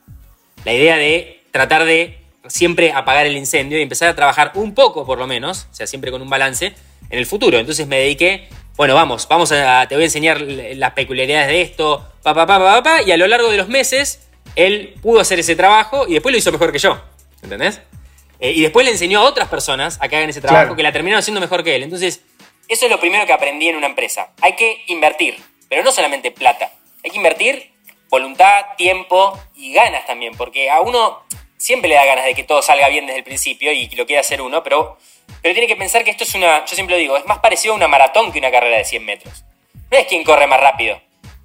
La 0.65 0.73
idea 0.73 0.97
de 0.97 1.43
tratar 1.51 1.85
de 1.85 2.18
siempre 2.49 2.91
apagar 2.91 3.25
el 3.25 3.37
incendio 3.37 3.79
y 3.79 3.81
empezar 3.81 4.09
a 4.09 4.15
trabajar 4.15 4.51
un 4.55 4.73
poco, 4.73 5.05
por 5.05 5.17
lo 5.17 5.27
menos, 5.27 5.67
o 5.71 5.73
sea, 5.73 5.87
siempre 5.87 6.11
con 6.11 6.21
un 6.21 6.29
balance, 6.29 6.73
en 7.09 7.19
el 7.19 7.25
futuro. 7.25 7.57
Entonces 7.57 7.87
me 7.87 7.99
dediqué, 7.99 8.49
bueno, 8.75 8.95
vamos, 8.95 9.27
vamos 9.27 9.51
a, 9.51 9.87
te 9.87 9.95
voy 9.95 10.03
a 10.03 10.05
enseñar 10.05 10.41
las 10.41 10.91
peculiaridades 10.91 11.47
de 11.47 11.61
esto, 11.61 12.05
pa, 12.23 12.33
pa, 12.33 12.45
pa, 12.45 12.59
pa, 12.59 12.83
pa, 12.83 13.01
y 13.01 13.11
a 13.11 13.17
lo 13.17 13.27
largo 13.27 13.49
de 13.49 13.57
los 13.57 13.69
meses 13.69 14.27
él 14.55 14.95
pudo 15.01 15.19
hacer 15.19 15.39
ese 15.39 15.55
trabajo 15.55 16.05
y 16.07 16.13
después 16.13 16.33
lo 16.33 16.39
hizo 16.39 16.51
mejor 16.51 16.71
que 16.71 16.79
yo, 16.79 17.01
¿entendés? 17.41 17.81
Eh, 18.39 18.51
y 18.51 18.61
después 18.61 18.85
le 18.85 18.91
enseñó 18.91 19.19
a 19.19 19.23
otras 19.23 19.49
personas 19.49 19.97
a 20.01 20.07
que 20.07 20.15
hagan 20.15 20.29
ese 20.29 20.41
trabajo 20.41 20.75
que 20.75 20.83
la 20.83 20.91
terminaron 20.91 21.19
haciendo 21.19 21.41
mejor 21.41 21.63
que 21.63 21.75
él. 21.75 21.83
Entonces, 21.83 22.21
eso 22.67 22.85
es 22.85 22.91
lo 22.91 22.99
primero 22.99 23.25
que 23.25 23.33
aprendí 23.33 23.67
en 23.67 23.75
una 23.75 23.87
empresa. 23.87 24.31
Hay 24.41 24.55
que 24.55 24.83
invertir, 24.87 25.37
pero 25.67 25.83
no 25.83 25.91
solamente 25.91 26.31
plata. 26.31 26.71
Hay 27.03 27.11
que 27.11 27.17
invertir 27.17 27.71
voluntad, 28.09 28.65
tiempo 28.77 29.39
y 29.55 29.73
ganas 29.73 30.05
también, 30.05 30.33
porque 30.35 30.69
a 30.69 30.81
uno 30.81 31.23
siempre 31.59 31.89
le 31.89 31.95
da 31.95 32.05
ganas 32.05 32.25
de 32.25 32.33
que 32.33 32.43
todo 32.43 32.63
salga 32.63 32.87
bien 32.89 33.05
desde 33.05 33.19
el 33.19 33.23
principio 33.23 33.71
y 33.71 33.87
lo 33.89 34.07
quiere 34.07 34.21
hacer 34.21 34.41
uno, 34.41 34.63
pero, 34.63 34.97
pero 35.43 35.53
tiene 35.53 35.67
que 35.67 35.75
pensar 35.75 36.03
que 36.03 36.09
esto 36.09 36.23
es 36.23 36.33
una, 36.33 36.65
yo 36.65 36.73
siempre 36.73 36.95
lo 36.95 36.99
digo, 36.99 37.17
es 37.17 37.25
más 37.25 37.39
parecido 37.39 37.73
a 37.73 37.77
una 37.77 37.87
maratón 37.87 38.31
que 38.31 38.39
una 38.39 38.49
carrera 38.49 38.77
de 38.77 38.85
100 38.85 39.05
metros. 39.05 39.43
No 39.91 39.97
es 39.97 40.07
quien 40.07 40.23
corre 40.23 40.47
más 40.47 40.59
rápido, 40.59 40.99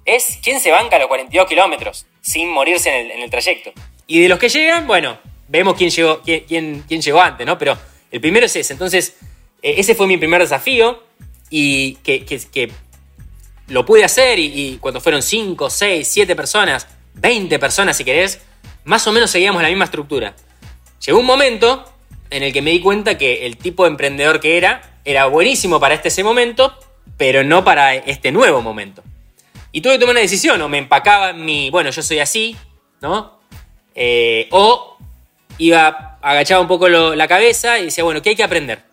es 0.05 0.39
quién 0.41 0.59
se 0.59 0.71
banca 0.71 0.97
los 0.97 1.07
42 1.07 1.47
kilómetros 1.47 2.05
sin 2.21 2.49
morirse 2.49 2.89
en 2.89 3.21
el, 3.21 3.29
trayecto. 3.29 3.73
Y 4.07 4.21
de 4.21 4.29
los 4.29 4.39
que 4.39 4.49
llegan, 4.49 4.87
bueno, 4.87 5.19
vemos 5.47 5.75
quién 5.75 5.89
llegó, 5.89 6.21
quién, 6.21 6.83
quién, 6.87 7.01
llegó 7.01 7.21
antes, 7.21 7.45
¿no? 7.45 7.57
Pero 7.57 7.77
el 8.11 8.21
primero 8.21 8.45
es 8.45 8.55
ese. 8.55 8.73
Entonces, 8.73 9.17
eh, 9.61 9.75
ese 9.77 9.95
fue 9.95 10.07
mi 10.07 10.17
primer 10.17 10.41
desafío 10.41 11.03
y 11.49 11.95
que, 11.97 12.25
que, 12.25 12.71
lo 13.67 13.83
pude 13.83 14.03
hacer 14.03 14.37
y, 14.37 14.77
cuando 14.79 15.01
fueron 15.01 15.23
5, 15.23 15.69
6, 15.69 16.07
7 16.07 16.35
personas, 16.35 16.87
20 17.15 17.57
personas 17.57 17.97
si 17.97 18.03
querés, 18.03 18.41
más 18.85 19.05
o 19.07 19.11
menos 19.11 19.29
seguíamos 19.29 19.61
la 19.61 19.67
misma 19.67 19.85
estructura. 19.85 20.35
Llegó 21.05 21.19
un 21.19 21.25
momento 21.25 21.85
en 22.29 22.43
el 22.43 22.53
que 22.53 22.61
me 22.61 22.71
di 22.71 22.79
cuenta 22.79 23.17
que 23.17 23.45
el 23.45 23.57
tipo 23.57 23.83
de 23.83 23.89
emprendedor 23.89 24.39
que 24.39 24.57
era 24.57 24.99
era 25.03 25.25
buenísimo 25.25 25.79
para 25.79 25.93
este 25.93 26.07
ese 26.07 26.23
momento, 26.23 26.77
pero 27.17 27.43
no 27.43 27.63
para 27.63 27.95
este 27.95 28.31
nuevo 28.31 28.61
momento. 28.61 29.03
Y 29.71 29.81
tuve 29.81 29.93
que 29.93 29.99
tomar 29.99 30.13
una 30.13 30.21
decisión, 30.21 30.61
o 30.61 30.69
me 30.69 30.77
empacaba 30.77 31.31
en 31.31 31.43
mi, 31.43 31.69
bueno, 31.69 31.89
yo 31.89 32.01
soy 32.01 32.19
así, 32.19 32.55
¿no? 33.01 33.39
Eh, 33.93 34.47
o 34.51 34.97
iba, 35.57 36.17
agachaba 36.21 36.61
un 36.61 36.67
poco 36.67 36.87
la 36.87 37.27
cabeza 37.27 37.77
y 37.79 37.85
decía, 37.85 38.03
bueno, 38.03 38.21
¿qué 38.21 38.29
hay 38.29 38.35
que 38.35 38.43
aprender? 38.43 38.83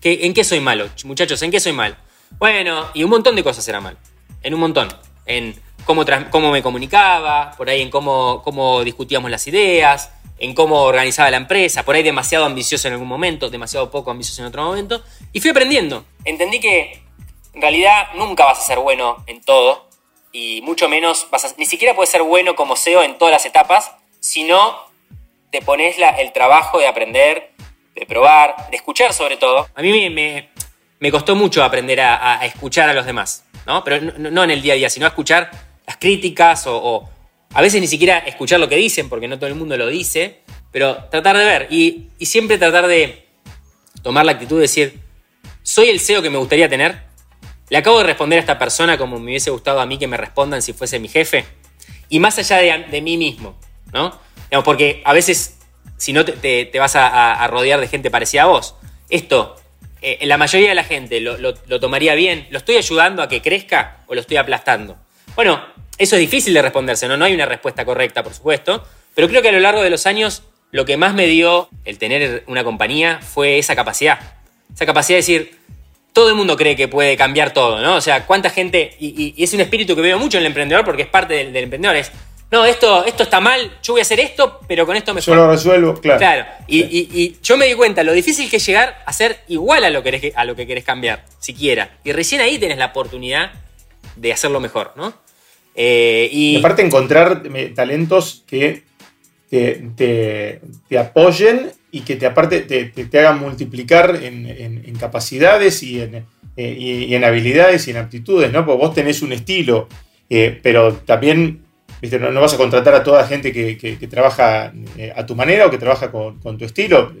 ¿Qué, 0.00 0.20
¿En 0.22 0.34
qué 0.34 0.44
soy 0.44 0.60
malo? 0.60 0.88
Muchachos, 1.04 1.42
¿en 1.42 1.50
qué 1.50 1.60
soy 1.60 1.72
mal? 1.72 1.96
Bueno, 2.38 2.88
y 2.94 3.04
un 3.04 3.10
montón 3.10 3.36
de 3.36 3.42
cosas 3.42 3.66
era 3.68 3.80
mal. 3.80 3.96
En 4.42 4.54
un 4.54 4.60
montón. 4.60 4.88
En 5.26 5.54
cómo, 5.84 6.04
cómo 6.30 6.50
me 6.50 6.62
comunicaba, 6.62 7.52
por 7.56 7.68
ahí 7.68 7.82
en 7.82 7.90
cómo, 7.90 8.42
cómo 8.42 8.84
discutíamos 8.84 9.30
las 9.30 9.46
ideas, 9.46 10.10
en 10.38 10.54
cómo 10.54 10.82
organizaba 10.82 11.30
la 11.30 11.36
empresa, 11.36 11.84
por 11.84 11.94
ahí 11.94 12.02
demasiado 12.02 12.44
ambicioso 12.44 12.88
en 12.88 12.94
algún 12.94 13.08
momento, 13.08 13.48
demasiado 13.48 13.90
poco 13.90 14.10
ambicioso 14.10 14.42
en 14.42 14.48
otro 14.48 14.64
momento. 14.64 15.02
Y 15.32 15.40
fui 15.40 15.50
aprendiendo. 15.50 16.04
Entendí 16.24 16.60
que 16.60 17.02
en 17.54 17.60
realidad 17.60 18.08
nunca 18.16 18.44
vas 18.44 18.58
a 18.58 18.62
ser 18.62 18.78
bueno 18.78 19.22
en 19.26 19.40
todo, 19.40 19.88
y 20.32 20.62
mucho 20.62 20.88
menos, 20.88 21.28
vas 21.30 21.54
ni 21.58 21.66
siquiera 21.66 21.94
puedes 21.94 22.10
ser 22.10 22.22
bueno 22.22 22.56
como 22.56 22.74
SEO 22.74 23.02
en 23.02 23.18
todas 23.18 23.32
las 23.32 23.46
etapas, 23.46 23.92
sino 24.18 24.78
te 25.50 25.60
pones 25.60 25.98
la, 25.98 26.08
el 26.10 26.32
trabajo 26.32 26.78
de 26.78 26.86
aprender, 26.86 27.52
de 27.94 28.06
probar, 28.06 28.70
de 28.70 28.76
escuchar 28.76 29.12
sobre 29.12 29.36
todo. 29.36 29.68
A 29.74 29.82
mí 29.82 30.08
me, 30.08 30.48
me, 30.98 31.10
costó 31.10 31.36
mucho 31.36 31.62
aprender 31.62 32.00
a, 32.00 32.44
escuchar 32.46 32.88
a 32.88 32.94
los 32.94 33.04
demás, 33.04 33.44
¿no? 33.66 33.84
Pero 33.84 34.00
no, 34.18 34.42
en 34.42 34.50
el 34.50 34.62
día 34.62 34.72
a 34.72 34.76
día, 34.76 34.90
sino 34.90 35.04
a 35.04 35.10
escuchar 35.10 35.50
críticas 35.96 36.64
o, 36.66 37.08
a 37.54 37.60
veces 37.60 37.80
ni 37.80 37.86
siquiera 37.86 38.18
escuchar 38.18 38.60
lo 38.60 38.68
que 38.68 38.76
dicen, 38.76 39.08
porque 39.08 39.28
no 39.28 39.38
todo 39.38 39.48
el 39.48 39.54
mundo 39.54 39.76
lo 39.76 39.86
dice, 39.88 40.40
pero 40.70 41.04
tratar 41.10 41.36
de 41.36 41.44
ver 41.44 41.68
y, 41.70 42.08
siempre 42.20 42.58
tratar 42.58 42.86
de 42.86 43.26
tomar 44.02 44.24
la 44.24 44.32
actitud 44.32 44.56
de 44.56 44.62
decir, 44.62 45.00
¿soy 45.62 45.88
el 45.88 46.00
SEO 46.00 46.22
que 46.22 46.30
me 46.30 46.38
gustaría 46.38 46.68
tener? 46.68 47.02
Le 47.68 47.78
acabo 47.78 47.98
de 47.98 48.04
responder 48.04 48.38
a 48.38 48.40
esta 48.40 48.58
persona 48.58 48.98
como 48.98 49.18
me 49.18 49.26
hubiese 49.26 49.50
gustado 49.50 49.80
a 49.80 49.86
mí 49.86 49.98
que 49.98 50.06
me 50.06 50.16
respondan 50.16 50.62
si 50.62 50.72
fuese 50.72 50.98
mi 50.98 51.08
jefe. 51.08 51.44
Y 52.08 52.20
más 52.20 52.38
allá 52.38 52.58
de, 52.58 53.00
mí 53.00 53.16
mismo, 53.16 53.58
¿no? 53.92 54.18
porque 54.64 55.00
a 55.04 55.14
veces, 55.14 55.58
si 55.96 56.12
no 56.12 56.24
te, 56.24 56.70
vas 56.78 56.96
a, 56.96 57.46
rodear 57.48 57.80
de 57.80 57.88
gente 57.88 58.10
parecida 58.10 58.42
a 58.42 58.46
vos, 58.46 58.74
esto, 59.08 59.56
eh, 60.02 60.18
la 60.26 60.36
mayoría 60.36 60.70
de 60.70 60.74
la 60.74 60.84
gente 60.84 61.20
lo, 61.20 61.54
tomaría 61.80 62.14
bien. 62.14 62.46
¿Lo 62.50 62.58
estoy 62.58 62.76
ayudando 62.76 63.22
a 63.22 63.28
que 63.28 63.40
crezca 63.40 64.04
o 64.06 64.14
lo 64.14 64.20
estoy 64.20 64.36
aplastando? 64.36 64.98
Bueno, 65.36 65.64
eso 65.98 66.16
es 66.16 66.20
difícil 66.20 66.54
de 66.54 66.62
responderse, 66.62 67.06
¿no? 67.08 67.16
No 67.16 67.24
hay 67.24 67.34
una 67.34 67.46
respuesta 67.46 67.84
correcta, 67.84 68.22
por 68.22 68.34
supuesto. 68.34 68.84
Pero 69.14 69.28
creo 69.28 69.42
que 69.42 69.48
a 69.48 69.52
lo 69.52 69.60
largo 69.60 69.82
de 69.82 69.90
los 69.90 70.06
años, 70.06 70.42
lo 70.70 70.84
que 70.84 70.96
más 70.96 71.14
me 71.14 71.26
dio 71.26 71.68
el 71.84 71.98
tener 71.98 72.44
una 72.46 72.64
compañía 72.64 73.20
fue 73.20 73.58
esa 73.58 73.76
capacidad. 73.76 74.18
Esa 74.74 74.86
capacidad 74.86 75.16
de 75.16 75.20
decir, 75.20 75.58
todo 76.12 76.28
el 76.28 76.34
mundo 76.34 76.56
cree 76.56 76.76
que 76.76 76.88
puede 76.88 77.16
cambiar 77.16 77.52
todo, 77.52 77.80
¿no? 77.80 77.96
O 77.96 78.00
sea, 78.00 78.26
cuánta 78.26 78.50
gente, 78.50 78.96
y, 78.98 79.34
es 79.42 79.52
un 79.54 79.60
espíritu 79.60 79.94
que 79.94 80.02
veo 80.02 80.18
mucho 80.18 80.38
en 80.38 80.42
el 80.42 80.48
emprendedor 80.48 80.84
porque 80.84 81.02
es 81.02 81.08
parte 81.08 81.34
del, 81.34 81.56
emprendedor, 81.56 81.96
es, 81.96 82.10
no, 82.50 82.66
esto, 82.66 83.04
esto 83.06 83.22
está 83.22 83.40
mal, 83.40 83.78
yo 83.82 83.94
voy 83.94 84.00
a 84.00 84.02
hacer 84.02 84.20
esto, 84.20 84.60
pero 84.68 84.84
con 84.84 84.94
esto 84.94 85.14
me 85.14 85.22
Yo 85.22 85.34
lo 85.34 85.50
resuelvo, 85.50 85.94
claro. 85.94 86.18
Claro, 86.18 86.46
y, 86.68 87.36
yo 87.42 87.56
me 87.56 87.66
di 87.66 87.74
cuenta 87.74 88.02
lo 88.02 88.12
difícil 88.12 88.50
que 88.50 88.56
es 88.56 88.66
llegar 88.66 89.02
a 89.06 89.12
ser 89.12 89.40
igual 89.48 89.84
a 89.84 89.90
lo, 89.90 90.02
que 90.02 90.32
a 90.34 90.44
lo 90.44 90.54
que 90.54 90.66
querés 90.66 90.84
cambiar, 90.84 91.24
siquiera. 91.38 91.96
Y 92.04 92.12
recién 92.12 92.40
ahí 92.42 92.58
tenés 92.58 92.76
la 92.76 92.86
oportunidad 92.86 93.52
de 94.16 94.32
hacerlo 94.32 94.60
mejor, 94.60 94.92
¿no? 94.96 95.14
Eh, 95.74 96.28
y... 96.32 96.58
aparte 96.58 96.82
encontrar 96.82 97.42
eh, 97.54 97.72
talentos 97.74 98.44
que 98.46 98.82
te, 99.50 100.60
te 100.88 100.98
apoyen 100.98 101.70
y 101.92 102.00
que 102.00 102.16
te 102.16 102.24
aparte 102.24 102.60
te, 102.60 102.86
te, 102.86 103.18
hagan 103.18 103.38
multiplicar 103.38 104.18
en, 104.22 104.96
capacidades 104.98 105.82
y 105.82 106.00
en, 106.00 106.26
eh, 106.56 106.76
y, 106.78 107.14
en, 107.14 107.22
habilidades 107.22 107.86
y 107.86 107.90
en 107.90 107.98
aptitudes, 107.98 108.50
¿no? 108.50 108.64
Porque 108.64 108.82
vos 108.82 108.94
tenés 108.94 109.20
un 109.20 109.32
estilo, 109.32 109.88
eh, 110.30 110.58
pero 110.62 110.94
también 110.94 111.60
¿viste? 112.00 112.18
No, 112.18 112.40
vas 112.40 112.54
a 112.54 112.56
contratar 112.56 112.94
a 112.94 113.04
toda 113.04 113.26
gente 113.26 113.52
que, 113.52 113.76
que, 113.76 114.08
trabaja 114.08 114.72
a 115.14 115.26
tu 115.26 115.36
manera 115.36 115.66
o 115.66 115.70
que 115.70 115.78
trabaja 115.78 116.10
con, 116.10 116.40
con 116.40 116.56
tu 116.56 116.64
estilo. 116.64 117.12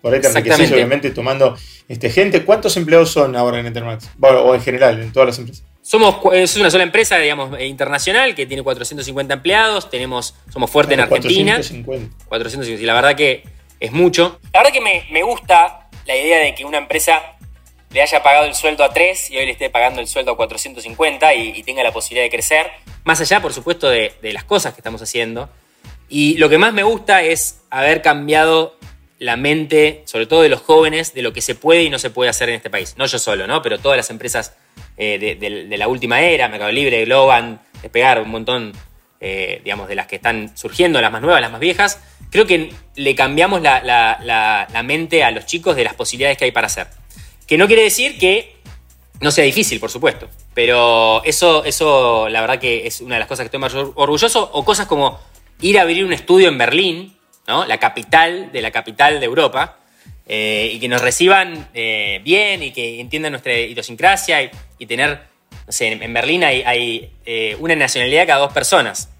Por 0.00 0.14
ahí 0.14 0.20
te 0.20 0.28
enriqueces, 0.28 0.70
obviamente, 0.70 1.10
tomando 1.10 1.56
este, 1.88 2.08
gente. 2.08 2.44
¿Cuántos 2.44 2.76
empleados 2.76 3.10
son 3.10 3.34
ahora 3.34 3.58
en 3.58 3.66
Entermax? 3.66 4.10
Bueno, 4.16 4.42
o 4.42 4.54
en 4.54 4.62
general, 4.62 5.02
en 5.02 5.12
todas 5.12 5.26
las 5.26 5.38
empresas. 5.40 5.64
Somos 5.84 6.16
es 6.32 6.56
una 6.56 6.70
sola 6.70 6.82
empresa, 6.82 7.18
digamos, 7.18 7.60
internacional 7.60 8.34
que 8.34 8.46
tiene 8.46 8.62
450 8.62 9.34
empleados. 9.34 9.90
Tenemos, 9.90 10.34
somos 10.50 10.70
fuertes 10.70 10.94
en 10.94 11.00
Argentina. 11.00 11.56
450. 11.56 12.24
450. 12.26 12.82
Y 12.82 12.86
la 12.86 12.94
verdad 12.94 13.14
que 13.14 13.44
es 13.78 13.92
mucho. 13.92 14.40
La 14.54 14.60
verdad 14.60 14.72
que 14.72 14.80
me, 14.80 15.22
gusta 15.22 15.90
la 16.06 16.16
idea 16.16 16.38
de 16.38 16.54
que 16.54 16.64
una 16.64 16.78
empresa 16.78 17.20
le 17.90 18.00
haya 18.00 18.22
pagado 18.22 18.46
el 18.46 18.54
sueldo 18.54 18.82
a 18.82 18.94
3 18.94 19.32
y 19.32 19.36
hoy 19.36 19.44
le 19.44 19.52
esté 19.52 19.68
pagando 19.68 20.00
el 20.00 20.08
sueldo 20.08 20.32
a 20.32 20.36
450 20.38 21.34
y, 21.34 21.62
tenga 21.64 21.82
la 21.82 21.92
posibilidad 21.92 22.24
de 22.24 22.30
crecer. 22.30 22.66
Más 23.04 23.20
allá, 23.20 23.42
por 23.42 23.52
supuesto, 23.52 23.90
de, 23.90 24.14
las 24.22 24.44
cosas 24.44 24.72
que 24.72 24.80
estamos 24.80 25.02
haciendo. 25.02 25.50
Y 26.08 26.38
lo 26.38 26.48
que 26.48 26.56
más 26.56 26.72
me 26.72 26.82
gusta 26.82 27.22
es 27.22 27.60
haber 27.68 28.00
cambiado 28.00 28.78
la 29.18 29.36
mente, 29.36 30.02
sobre 30.06 30.24
todo 30.24 30.40
de 30.40 30.48
los 30.48 30.62
jóvenes, 30.62 31.12
de 31.12 31.20
lo 31.20 31.34
que 31.34 31.42
se 31.42 31.54
puede 31.54 31.82
y 31.82 31.90
no 31.90 31.98
se 31.98 32.08
puede 32.08 32.30
hacer 32.30 32.48
en 32.48 32.54
este 32.54 32.70
país. 32.70 32.94
No 32.96 33.04
yo 33.04 33.18
solo, 33.18 33.46
¿no? 33.46 33.60
Pero 33.60 33.78
todas 33.78 33.98
las 33.98 34.08
empresas 34.08 34.54
eh, 34.96 35.36
de, 35.38 35.76
la 35.76 35.88
última 35.88 36.20
era, 36.20 36.48
Mercado 36.48 36.70
Libre, 36.72 37.04
Globan, 37.04 37.60
Despegar, 37.82 38.20
un 38.20 38.30
montón, 38.30 38.72
eh, 39.20 39.60
digamos, 39.64 39.88
de 39.88 39.94
las 39.94 40.06
que 40.06 40.16
están 40.16 40.56
surgiendo, 40.56 41.00
las 41.00 41.12
más 41.12 41.22
nuevas, 41.22 41.40
las 41.40 41.50
más 41.50 41.60
viejas, 41.60 42.00
creo 42.30 42.46
que 42.46 42.72
le 42.96 43.14
cambiamos 43.14 43.62
la, 43.62 44.82
mente 44.84 45.22
a 45.22 45.30
los 45.30 45.46
chicos 45.46 45.76
de 45.76 45.84
las 45.84 45.94
posibilidades 45.94 46.38
que 46.38 46.44
hay 46.46 46.52
para 46.52 46.66
hacer. 46.66 46.88
Que 47.46 47.58
no 47.58 47.66
quiere 47.66 47.82
decir 47.82 48.18
que 48.18 48.56
no 49.20 49.30
sea 49.30 49.44
difícil, 49.44 49.80
por 49.80 49.90
supuesto. 49.90 50.28
Pero 50.54 51.22
eso, 51.24 51.64
eso 51.64 52.28
la 52.28 52.40
verdad 52.40 52.58
que 52.58 52.86
es 52.86 53.00
una 53.00 53.16
de 53.16 53.20
las 53.20 53.28
cosas 53.28 53.44
que 53.44 53.46
estoy 53.46 53.60
más 53.60 53.74
orgulloso. 53.74 54.50
O 54.52 54.64
cosas 54.64 54.86
como 54.86 55.20
ir 55.60 55.78
a 55.78 55.82
abrir 55.82 56.04
un 56.04 56.12
estudio 56.12 56.48
en 56.48 56.58
Berlín, 56.58 57.16
¿no? 57.46 57.64
la 57.66 57.78
capital 57.78 58.50
de 58.50 58.62
la 58.62 58.70
capital 58.70 59.20
de 59.20 59.26
Europa, 59.26 59.78
eh, 60.26 60.70
y 60.72 60.80
que 60.80 60.88
nos 60.88 61.02
reciban 61.02 61.68
eh, 61.74 62.20
bien 62.24 62.62
y 62.62 62.72
que 62.72 63.00
entiendan 63.00 63.32
nuestra 63.32 63.58
idiosincrasia 63.58 64.50
y, 64.78 64.86
tener, 64.86 65.20
no 65.66 65.72
sé, 65.72 65.88
en, 65.88 66.14
Berlín 66.14 66.44
hay, 66.44 66.62
hay 66.62 67.12
eh, 67.26 67.56
una 67.60 67.76
nacionalidad 67.76 68.26
cada 68.26 68.40
dos 68.40 68.52
personas. 68.52 69.10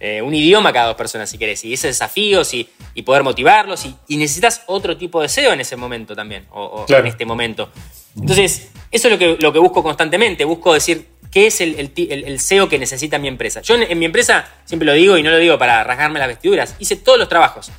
un 0.00 0.34
idioma 0.34 0.72
cada 0.72 0.88
dos 0.88 0.96
personas, 0.96 1.30
si 1.30 1.38
querés, 1.38 1.64
y 1.64 1.72
ese 1.74 1.88
desafíos 1.88 2.54
y, 2.54 2.68
y 2.94 3.02
poder 3.02 3.22
motivarlos, 3.22 3.86
y, 4.08 4.16
necesitas 4.16 4.62
otro 4.66 4.96
tipo 4.96 5.20
de 5.22 5.28
SEO 5.28 5.52
en 5.52 5.60
ese 5.60 5.76
momento 5.76 6.14
también, 6.14 6.46
o, 6.50 6.84
en 6.88 7.06
este 7.06 7.24
momento. 7.24 7.70
Entonces, 8.16 8.70
eso 8.90 9.08
es 9.08 9.12
lo 9.12 9.18
que, 9.18 9.36
lo 9.40 9.52
que 9.52 9.58
busco 9.58 9.82
constantemente, 9.82 10.44
busco 10.44 10.74
decir, 10.74 11.06
¿qué 11.30 11.46
es 11.46 11.60
el, 11.60 11.92
el, 11.96 12.40
SEO 12.40 12.68
que 12.68 12.78
necesita 12.78 13.18
mi 13.18 13.28
empresa? 13.28 13.60
Yo 13.60 13.74
en, 13.76 13.98
mi 13.98 14.06
empresa, 14.06 14.48
siempre 14.64 14.86
lo 14.86 14.92
digo 14.92 15.16
y 15.16 15.22
no 15.22 15.30
lo 15.30 15.38
digo 15.38 15.58
para 15.58 15.84
rasgarme 15.84 16.18
las 16.18 16.28
vestiduras, 16.28 16.74
hice 16.78 16.96
todos 16.96 17.18
los 17.18 17.28
trabajos. 17.28 17.70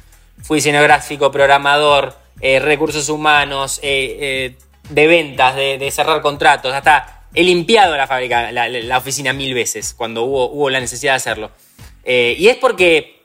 Fui 0.41 0.57
diseñador 0.57 0.88
gráfico, 0.88 1.31
programador, 1.31 2.15
eh, 2.41 2.60
recursos 2.60 3.10
humanos, 3.10 3.79
eh, 3.84 4.55
de 4.89 5.08
ventas, 5.08 5.55
de, 5.55 5.91
cerrar 5.91 6.22
contratos, 6.22 6.74
hasta 6.74 7.27
he 7.34 7.43
limpiado 7.43 7.96
la 7.96 8.08
fábrica, 8.08 8.51
la, 8.51 8.98
oficina 8.98 9.34
mil 9.34 9.53
veces 9.53 9.93
cuando 9.93 10.24
hubo, 10.24 10.50
hubo 10.50 10.69
la 10.69 10.79
necesidad 10.79 11.13
de 11.13 11.17
hacerlo. 11.17 11.51
Eh, 12.03 12.36
y 12.38 12.48
es 12.48 12.58
porque 12.58 13.22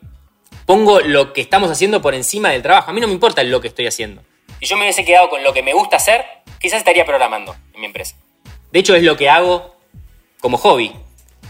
pongo 0.67 1.01
lo 1.01 1.33
que 1.33 1.41
estamos 1.41 1.71
haciendo 1.71 2.03
por 2.03 2.15
encima 2.15 2.51
del 2.51 2.63
trabajo. 2.63 2.91
A 2.91 2.93
mí 2.93 3.01
no 3.01 3.07
me 3.07 3.13
importa 3.13 3.43
lo 3.43 3.61
que 3.61 3.69
estoy 3.69 3.87
haciendo. 3.87 4.23
Si 4.61 4.67
yo 4.67 4.77
me 4.77 4.83
hubiese 4.83 5.05
quedado 5.05 5.29
con 5.31 5.43
lo 5.43 5.53
que 5.53 5.63
me 5.63 5.73
gusta 5.73 5.97
hacer, 5.97 6.25
quizás 6.61 6.79
estaría 6.79 7.05
programando 7.05 7.55
en 7.75 7.81
mi 7.81 7.87
empresa. 7.87 8.17
De 8.71 8.79
hecho, 8.79 8.95
es 8.95 9.03
lo 9.03 9.17
que 9.17 9.29
hago 9.29 9.77
como 10.41 10.59
hobby. 10.59 10.93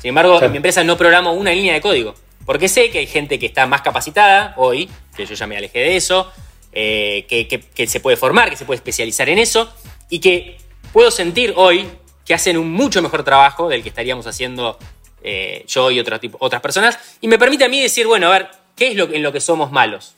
Sin 0.00 0.11
embargo, 0.11 0.40
en 0.42 0.50
mi 0.50 0.59
empresa 0.59 0.85
no 0.85 0.97
programo 0.97 1.33
una 1.33 1.50
línea 1.50 1.75
de 1.75 1.80
código. 1.80 2.14
Porque 2.44 2.68
sé 2.68 2.90
que 2.90 2.99
hay 2.99 3.06
gente 3.06 3.38
que 3.38 3.47
está 3.47 3.66
más 3.66 3.80
capacitada 3.80 4.52
hoy, 4.56 4.90
que 5.16 5.25
yo 5.25 5.35
ya 5.35 5.47
me 5.47 5.56
alejé 5.56 5.78
de 5.78 5.97
eso, 5.97 6.30
eh, 6.75 7.26
que 7.75 7.87
se 7.87 8.00
puede 8.00 8.16
formar, 8.16 8.50
que 8.50 8.57
se 8.57 8.64
puede 8.64 8.76
especializar 8.76 9.28
en 9.28 9.38
eso, 9.38 9.73
y 10.11 10.19
que 10.19 10.59
puedo 10.93 11.11
sentir 11.11 11.54
hoy 11.57 11.88
que 12.25 12.35
hacen 12.35 12.57
un 12.57 12.71
mucho 12.73 13.02
mejor 13.02 13.23
trabajo 13.23 13.69
del 13.69 13.83
que 13.83 13.88
estaríamos 13.88 14.26
haciendo 14.26 14.78
eh, 15.23 15.64
yo 15.66 15.90
y 15.90 16.00
otras, 16.00 16.21
otras 16.38 16.62
personas, 16.62 16.99
y 17.21 17.28
me 17.28 17.38
permite 17.38 17.64
a 17.64 17.69
mí 17.69 17.81
decir, 17.81 18.07
bueno, 18.07 18.28
a 18.28 18.31
ver, 18.31 18.49
¿qué 18.76 18.88
es 18.88 18.97
lo, 18.97 19.12
en 19.12 19.23
lo 19.23 19.33
que 19.33 19.40
somos 19.40 19.73
malos? 19.73 20.14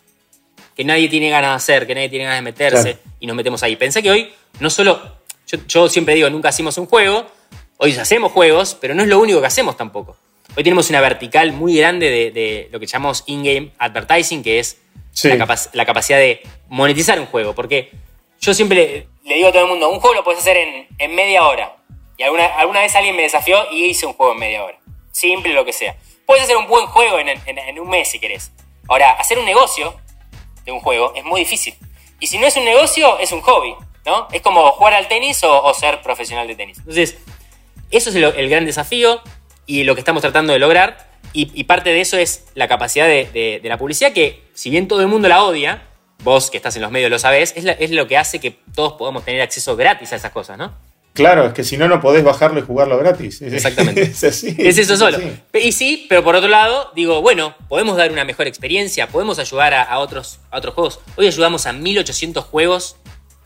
Que 0.75 0.84
nadie 0.84 1.08
tiene 1.08 1.30
ganas 1.30 1.50
de 1.50 1.56
hacer, 1.56 1.86
que 1.86 1.94
nadie 1.94 2.08
tiene 2.08 2.25
ganas 2.25 2.38
de 2.38 2.42
meterse, 2.42 2.98
y 3.20 3.26
nos 3.26 3.36
metemos 3.36 3.62
ahí. 3.62 3.76
Pensé 3.76 4.02
que 4.02 4.10
hoy 4.10 4.32
no 4.60 4.68
solo, 4.70 5.00
yo, 5.68 5.88
siempre 5.88 6.14
digo, 6.14 6.28
nunca 6.30 6.48
hacemos 6.48 6.76
un 6.78 6.86
juego, 6.86 7.26
hoy 7.78 7.92
hacemos 7.92 8.32
juegos, 8.32 8.76
pero 8.80 8.94
no 8.94 9.02
es 9.02 9.08
lo 9.08 9.18
único 9.18 9.40
que 9.40 9.46
hacemos 9.46 9.76
tampoco. 9.76 10.16
Hoy 10.56 10.64
tenemos 10.64 10.88
una 10.88 11.02
vertical 11.02 11.52
muy 11.52 11.76
grande 11.76 12.10
de, 12.10 12.68
lo 12.72 12.80
que 12.80 12.86
llamamos 12.86 13.25
in-game 13.26 13.72
advertising, 13.78 14.42
que 14.42 14.58
es 14.58 14.80
la, 15.22 15.58
la, 15.75 15.84
capacidad 15.84 16.18
de 16.18 16.40
monetizar 16.68 17.20
un 17.20 17.26
juego. 17.26 17.54
Porque 17.54 17.90
yo 18.40 18.54
siempre 18.54 19.06
le, 19.22 19.34
digo 19.34 19.48
a 19.48 19.52
todo 19.52 19.64
el 19.64 19.68
mundo, 19.68 19.90
un 19.90 20.00
juego 20.00 20.14
lo 20.14 20.25
puedes 20.25 20.40
hacer 20.40 20.56
en, 20.56 21.14
media 21.14 21.44
hora. 21.46 21.76
Y 22.16 22.22
alguna, 22.22 22.46
alguna 22.46 22.80
vez 22.80 22.94
alguien 22.96 23.14
me 23.14 23.22
desafió 23.22 23.70
y 23.70 23.84
hice 23.84 24.06
un 24.06 24.14
juego 24.14 24.32
en 24.32 24.38
media 24.38 24.64
hora. 24.64 24.78
Simple, 25.12 25.52
lo 25.52 25.64
que 25.66 25.75
sea. 25.75 25.94
Puedes 26.25 26.44
hacer 26.44 26.56
un 26.56 26.66
buen 26.66 26.86
juego 26.86 27.18
en, 27.18 27.78
un 27.78 27.88
mes 27.90 28.08
si 28.08 28.18
querés. 28.18 28.50
Ahora, 28.88 29.10
hacer 29.10 29.38
un 29.38 29.44
negocio 29.44 29.94
de 30.64 30.72
un 30.72 30.80
juego 30.80 31.12
es 31.14 31.25
muy 31.25 31.40
difícil. 31.40 31.75
Y 32.18 32.28
si 32.28 32.38
no 32.38 32.46
es 32.46 32.56
un 32.56 32.64
negocio, 32.64 33.18
es 33.18 33.30
un 33.30 33.42
hobby, 33.42 33.75
¿no? 34.06 34.26
Es 34.32 34.40
como 34.40 34.72
jugar 34.72 34.94
al 34.94 35.06
tenis 35.06 35.44
o, 35.44 35.75
ser 35.75 36.00
profesional 36.00 36.46
de 36.46 36.54
tenis. 36.54 36.78
Entonces, 36.78 37.18
eso 37.90 38.08
es 38.08 38.16
el, 38.16 38.48
gran 38.48 38.64
desafío 38.64 39.20
y 39.66 39.85
lo 39.85 39.94
que 39.94 40.00
estamos 40.00 40.23
tratando 40.23 40.52
de 40.52 40.58
lograr. 40.58 41.06
Y, 41.32 41.64
parte 41.64 41.90
de 41.90 42.00
eso 42.00 42.16
es 42.16 42.44
la 42.54 42.66
capacidad 42.66 43.06
de, 43.06 43.61
la 43.62 43.76
publicidad, 43.76 44.12
que 44.12 44.44
si 44.54 44.70
bien 44.70 44.88
todo 44.88 45.02
el 45.02 45.08
mundo 45.08 45.28
la 45.28 45.44
odia, 45.44 45.82
vos 46.25 46.50
que 46.50 46.56
estás 46.56 46.76
en 46.76 46.82
los 46.82 46.90
medios 46.90 47.11
lo 47.11 47.18
sabés, 47.18 47.52
es, 47.56 47.90
lo 47.90 48.06
que 48.06 48.16
hace 48.16 48.40
que 48.40 48.56
todos 48.75 48.94
podamos 48.94 49.23
tener 49.23 49.42
acceso 49.42 49.76
gratis 49.76 50.12
a 50.14 50.16
esas 50.16 50.32
cosas, 50.32 50.56
¿no? 50.56 50.73
Claro, 51.12 51.46
es 51.46 51.52
que 51.52 51.64
si 51.64 51.76
no, 51.76 51.88
no 51.88 52.00
podés 52.00 52.25
bajarlo 52.25 52.58
y 52.58 52.62
jugarlo 52.62 52.99
gratis. 52.99 53.42
Exactamente. 53.42 54.02
es 54.02 54.25
así. 54.25 54.54
Es 54.58 54.78
eso 54.78 54.96
solo. 54.96 55.18
Y 55.52 55.73
sí, 55.73 56.06
pero 56.08 56.25
por 56.25 56.37
otro 56.37 56.49
lado, 56.49 56.90
digo, 56.94 57.20
bueno, 57.20 57.54
podemos 57.68 57.99
dar 57.99 58.11
una 58.12 58.25
mejor 58.25 58.46
experiencia, 58.46 59.08
podemos 59.08 59.38
ayudar 59.38 59.75
a, 59.75 59.99
otros, 59.99 60.40
otros 60.50 60.75
juegos. 60.75 61.00
Hoy 61.16 61.26
ayudamos 61.26 61.66
a 61.66 61.73
1800 61.73 62.44
juegos 62.44 62.96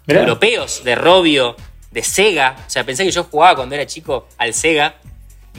europeos 0.06 0.82
de 0.84 0.94
Robio, 0.94 1.56
de 1.90 2.02
Sega. 2.02 2.56
O 2.66 2.70
sea, 2.70 2.84
pensé 2.84 3.04
que 3.04 3.10
yo 3.10 3.24
jugaba 3.24 3.56
cuando 3.56 3.74
era 3.74 3.86
chico 3.86 4.28
al 4.38 4.54
Sega. 4.54 4.96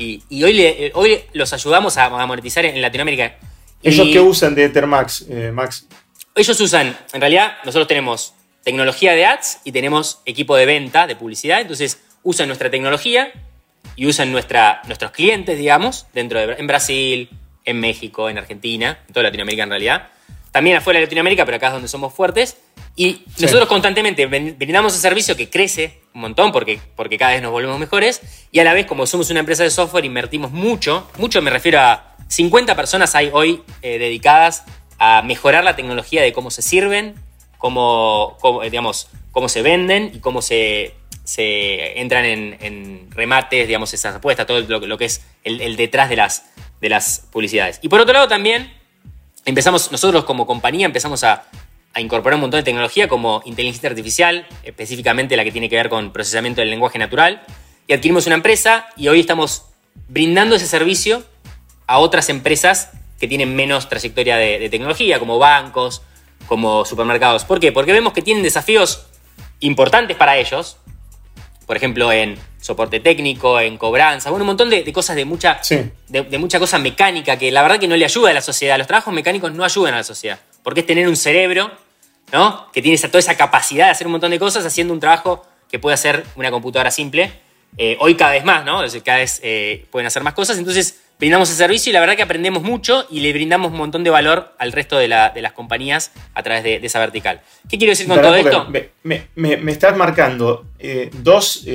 Y, 0.02 0.44
hoy, 0.44 0.92
hoy 0.94 1.20
los 1.34 1.54
ayudamos 1.54 1.98
a, 1.98 2.10
monetizar 2.26 2.66
en 2.66 2.82
Latinoamérica. 2.82 3.36
¿Ellos 3.84 4.08
qué 4.12 4.20
usan 4.20 4.56
de 4.56 4.66
Ethermax, 4.66 5.26
eh, 5.30 5.52
Max? 5.54 5.88
Ellos 6.36 6.60
usan, 6.60 6.98
en 7.14 7.22
realidad, 7.22 7.58
nosotros 7.66 7.88
tenemos 7.88 8.34
tecnología 8.64 9.14
de 9.14 9.26
ads 9.26 9.60
y 9.64 9.72
tenemos 9.72 10.22
equipo 10.26 10.56
de 10.56 10.66
venta, 10.66 11.08
de 11.08 11.16
publicidad. 11.16 11.62
Entonces, 11.62 12.02
usan 12.24 12.48
nuestra 12.48 12.70
tecnología 12.70 13.32
y 13.96 14.08
usan 14.08 14.32
nuestra, 14.32 14.82
nuestros 14.88 15.12
clientes, 15.12 15.58
digamos, 15.58 16.08
dentro 16.14 16.40
de 16.40 16.54
en 16.54 16.68
Brasil, 16.68 17.30
en 17.66 17.80
México, 17.80 18.30
en 18.30 18.38
Argentina, 18.38 19.00
en 19.08 19.14
toda 19.14 19.24
Latinoamérica 19.24 19.64
en 19.64 19.70
realidad. 19.70 20.08
También 20.52 20.78
afuera 20.78 21.00
de 21.00 21.06
Latinoamérica, 21.06 21.46
pero 21.46 21.58
acá 21.58 21.68
es 21.68 21.74
donde 21.74 21.88
somos 21.88 22.14
fuertes. 22.14 22.58
Y 22.96 23.24
nosotros 23.40 23.68
constantemente 23.68 24.26
brindamos 24.26 24.94
ese 24.94 25.02
servicio 25.02 25.36
que 25.36 25.50
crece 25.50 26.01
un 26.13 26.21
montón 26.21 26.52
porque, 26.52 26.80
porque 26.95 27.17
cada 27.17 27.32
vez 27.34 27.41
nos 27.41 27.52
volvemos 27.52 27.80
mejores. 27.80 28.21
Y 28.52 28.60
a 28.60 28.63
la 28.63 28.74
vez, 28.74 28.86
como 28.86 29.06
somos 29.06 29.30
una 29.30 29.39
empresa 29.39 29.63
de 29.63 29.69
software, 29.69 30.06
invertimos 30.06 30.52
mucho. 30.52 31.10
Mucho 31.17 31.41
me 31.41 31.50
refiero 31.50 31.80
a 31.80 32.15
50 32.28 32.76
personas 32.76 33.15
hay 33.15 33.30
hoy 33.34 33.63
eh, 33.82 33.97
dedicadas 33.97 34.63
a 34.97 35.21
mejorar 35.21 35.63
la 35.63 35.76
tecnología 35.76 36.21
de 36.21 36.32
cómo 36.32 36.52
se 36.52 36.62
sirven, 36.62 37.15
cómo, 37.58 38.38
digamos, 38.63 39.10
cómo 39.32 39.50
se 39.50 39.62
venden 39.62 40.12
y 40.13 40.19
cómo 40.19 40.41
se, 40.41 40.95
se 41.24 42.00
entran 42.00 42.26
en, 42.26 43.10
remates, 43.12 43.67
digamos, 43.67 43.93
esas 43.93 44.15
apuestas, 44.15 44.45
todo 44.47 44.62
lo, 44.62 44.97
que 44.97 45.06
es 45.06 45.26
el, 45.43 45.76
detrás 45.76 46.10
de 46.10 46.17
las, 46.17 46.45
de 46.80 46.89
las 46.89 47.28
publicidades. 47.32 47.80
Y 47.82 47.89
por 47.89 48.00
otro 48.00 48.13
lado 48.13 48.28
también 48.28 48.71
empezamos, 49.45 49.91
nosotros 49.91 50.24
como 50.24 50.45
compañía 50.45 50.86
empezamos 50.86 51.24
a, 51.24 51.45
a 51.94 52.02
incorporar 52.02 52.36
un 52.36 52.42
montón 52.42 52.60
de 52.60 52.64
tecnología 52.64 53.08
como 53.08 53.42
inteligencia 53.46 53.90
artificial, 53.90 54.48
específicamente 54.64 55.36
la 55.36 55.44
que 55.44 55.52
tiene 55.52 55.70
que 55.70 55.76
ver 55.76 55.90
con 55.90 56.12
procesamiento 56.14 56.62
del 56.62 56.70
lenguaje 56.70 56.98
natural, 56.98 57.44
y 57.88 57.94
adquirimos 57.94 58.26
una 58.28 58.36
empresa 58.36 58.88
y 58.96 59.08
hoy 59.08 59.20
estamos 59.20 59.66
brindando 60.08 60.56
ese 60.56 60.68
servicio 60.68 61.24
a 61.88 62.00
otras 62.00 62.30
empresas 62.30 62.92
que 63.20 63.28
tienen 63.28 63.56
menos 63.56 63.90
trayectoria 63.90 64.38
de, 64.38 64.70
tecnología, 64.70 65.20
como 65.20 65.38
bancos, 65.38 66.02
como 66.48 66.86
supermercados. 66.86 67.44
¿Por 67.44 67.60
qué? 67.60 67.72
Porque 67.72 67.92
vemos 67.92 68.14
que 68.14 68.22
tienen 68.22 68.44
desafíos 68.44 69.06
importantes 69.60 70.18
para 70.18 70.38
ellos, 70.38 70.78
por 71.68 71.78
ejemplo, 71.78 72.12
en 72.12 72.38
soporte 72.60 73.00
técnico, 73.00 73.60
en 73.60 73.78
cobranza, 73.78 74.30
bueno, 74.30 74.44
un 74.44 74.48
montón 74.48 74.70
de, 74.70 74.92
cosas 74.92 75.16
de 75.16 75.26
mucha, 75.26 75.60
de, 76.08 76.38
mucha 76.38 76.60
cosa 76.60 76.80
mecánica 76.80 77.38
que 77.38 77.52
la 77.52 77.62
verdad 77.62 77.80
que 77.80 77.88
no 77.88 77.96
le 77.96 78.06
ayuda 78.06 78.32
a 78.32 78.34
la 78.34 78.42
sociedad. 78.42 78.78
Los 78.78 78.88
trabajos 78.88 79.14
mecánicos 79.14 79.52
no 79.52 79.64
ayudan 79.64 79.94
a 79.94 79.98
la 79.98 80.04
sociedad, 80.04 80.40
porque 80.63 80.82
es 80.82 80.86
tener 80.86 81.08
un 81.08 81.15
cerebro, 81.15 81.71
¿no? 82.32 82.71
Que 82.71 82.82
tiene 82.82 82.97
toda 82.97 83.19
esa 83.19 83.36
capacidad 83.36 83.86
de 83.86 83.91
hacer 83.91 84.08
un 84.08 84.12
montón 84.12 84.32
de 84.32 84.39
cosas 84.39 84.65
haciendo 84.65 84.93
un 84.93 85.00
trabajo 85.00 85.45
que 85.69 85.80
puede 85.80 85.93
hacer 85.93 86.26
una 86.36 86.52
computadora 86.52 86.91
simple. 86.91 87.32
Eh, 87.78 87.95
hoy 88.00 88.15
cada 88.15 88.32
vez 88.32 88.43
más, 88.43 88.65
¿no? 88.65 88.82
Cada 89.04 89.19
vez 89.19 89.39
eh, 89.43 89.86
pueden 89.89 90.06
hacer 90.06 90.24
más 90.24 90.34
cosas. 90.34 90.58
Entonces, 90.58 91.00
brindamos 91.17 91.50
el 91.50 91.56
servicio 91.56 91.89
y 91.89 91.93
la 91.93 92.02
verdad 92.02 92.17
que 92.17 92.24
aprendemos 92.24 92.63
mucho 92.63 93.06
y 93.10 93.21
le 93.21 93.32
brindamos 93.32 93.71
un 93.71 93.78
montón 93.78 94.04
de 94.04 94.10
valor 94.10 94.54
al 94.58 94.74
resto 94.74 94.97
de, 94.97 95.08
las 95.08 95.52
compañías 95.54 96.12
a 96.34 96.43
través 96.43 96.63
de, 96.63 96.76
esa 96.84 97.00
vertical. 97.00 97.41
¿Qué 97.69 97.78
quiero 97.78 97.91
decir 97.91 98.08
con 98.08 98.21
todo 98.21 98.36
esto? 98.36 98.67
Me, 99.04 99.71
estás 99.71 99.95
marcando 99.95 100.65
eh, 100.80 101.10
dos 101.13 101.65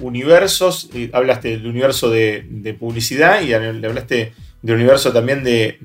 universos, 0.00 0.88
hablaste 1.12 1.48
del 1.48 1.66
universo 1.66 2.08
de, 2.08 2.76
publicidad 2.78 3.42
y 3.42 3.48
le 3.48 3.86
hablaste 3.86 4.32
del 4.62 4.76
universo 4.76 5.12
también 5.12 5.44
de, 5.44 5.78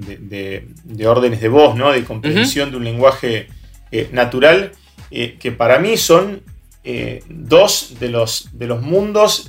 órdenes 1.05 1.41
de 1.41 1.49
voz, 1.49 1.75
¿no? 1.75 1.91
de 1.91 2.03
comprensión 2.03 2.71
de 2.71 2.77
un 2.77 2.83
lenguaje 2.83 3.47
eh, 3.91 4.09
natural, 4.11 4.71
que 5.09 5.51
para 5.51 5.79
mí 5.79 5.97
son 5.97 6.41
dos 7.29 7.95
de 7.99 8.09
los, 8.09 8.49
de 8.53 8.67
los 8.67 8.81
mundos 8.81 9.47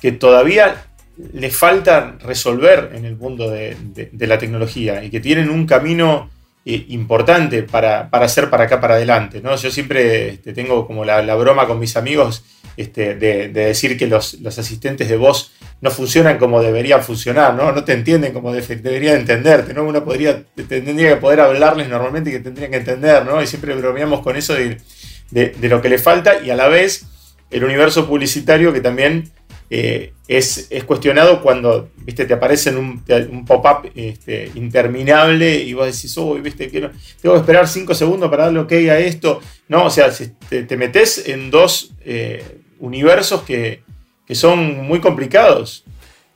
que 0.00 0.12
todavía 0.12 0.88
le 1.32 1.50
falta 1.50 2.16
resolver 2.20 2.92
en 2.94 3.04
el 3.04 3.16
mundo 3.16 3.50
de, 3.50 3.76
la 4.18 4.38
tecnología 4.38 5.02
y 5.02 5.10
que 5.10 5.20
tienen 5.20 5.50
un 5.50 5.66
camino 5.66 6.30
eh, 6.64 6.86
importante 6.88 7.62
para, 7.64 8.08
hacer 8.12 8.50
para 8.50 8.64
acá, 8.64 8.80
para 8.80 8.94
adelante. 8.94 9.40
¿no? 9.42 9.56
Yo 9.56 9.70
siempre 9.70 10.28
este, 10.28 10.52
tengo 10.52 10.86
como 10.86 11.04
la, 11.04 11.34
broma 11.34 11.66
con 11.66 11.78
mis 11.78 11.96
amigos 11.96 12.44
este, 12.76 13.16
de, 13.16 13.48
decir 13.48 13.98
que 13.98 14.06
los, 14.06 14.38
asistentes 14.46 15.08
de 15.08 15.16
voz 15.16 15.52
no 15.80 15.90
funcionan 15.90 16.38
como 16.38 16.60
deberían 16.60 17.02
funcionar, 17.02 17.54
no, 17.54 17.72
no 17.72 17.84
te 17.84 17.92
entienden 17.92 18.32
como 18.32 18.52
deberían 18.52 19.16
entenderte, 19.16 19.74
¿no? 19.74 19.84
Uno 19.84 20.02
tendría 20.02 21.10
que 21.10 21.16
poder 21.16 21.40
hablarles 21.40 21.88
normalmente 21.88 22.30
y 22.30 22.32
que 22.34 22.40
tendrían 22.40 22.70
que 22.70 22.78
entender, 22.78 23.24
¿no? 23.24 23.42
Y 23.42 23.46
siempre 23.46 23.74
bromeamos 23.74 24.20
con 24.20 24.36
eso 24.36 24.54
de, 24.54 24.78
de 25.30 25.68
lo 25.68 25.80
que 25.80 25.88
le 25.88 25.98
falta 25.98 26.42
y 26.42 26.50
a 26.50 26.56
la 26.56 26.68
vez 26.68 27.06
el 27.50 27.64
universo 27.64 28.06
publicitario 28.06 28.72
que 28.72 28.80
también 28.80 29.30
eh, 29.70 30.14
es, 30.26 30.70
cuestionado 30.86 31.42
cuando 31.42 31.90
viste, 31.98 32.24
te 32.24 32.32
aparece 32.32 32.74
un, 32.74 33.02
un 33.30 33.44
pop-up 33.44 33.90
este, 33.94 34.50
interminable 34.54 35.56
y 35.56 35.74
vos 35.74 35.86
decís, 35.86 36.16
uy, 36.16 36.40
viste, 36.40 36.68
tengo 36.68 36.90
que 37.34 37.40
esperar 37.40 37.68
5 37.68 37.94
segundos 37.94 38.30
para 38.30 38.44
darle 38.44 38.60
ok 38.60 38.72
a 38.72 38.98
esto. 38.98 39.40
No, 39.68 39.84
o 39.84 39.90
sea, 39.90 40.10
te, 40.48 40.76
metes 40.76 41.28
en 41.28 41.50
dos 41.50 41.92
eh, 42.04 42.60
universos 42.78 43.42
que, 43.42 43.82
son 44.34 44.86
muy 44.86 45.00
complicados. 45.00 45.84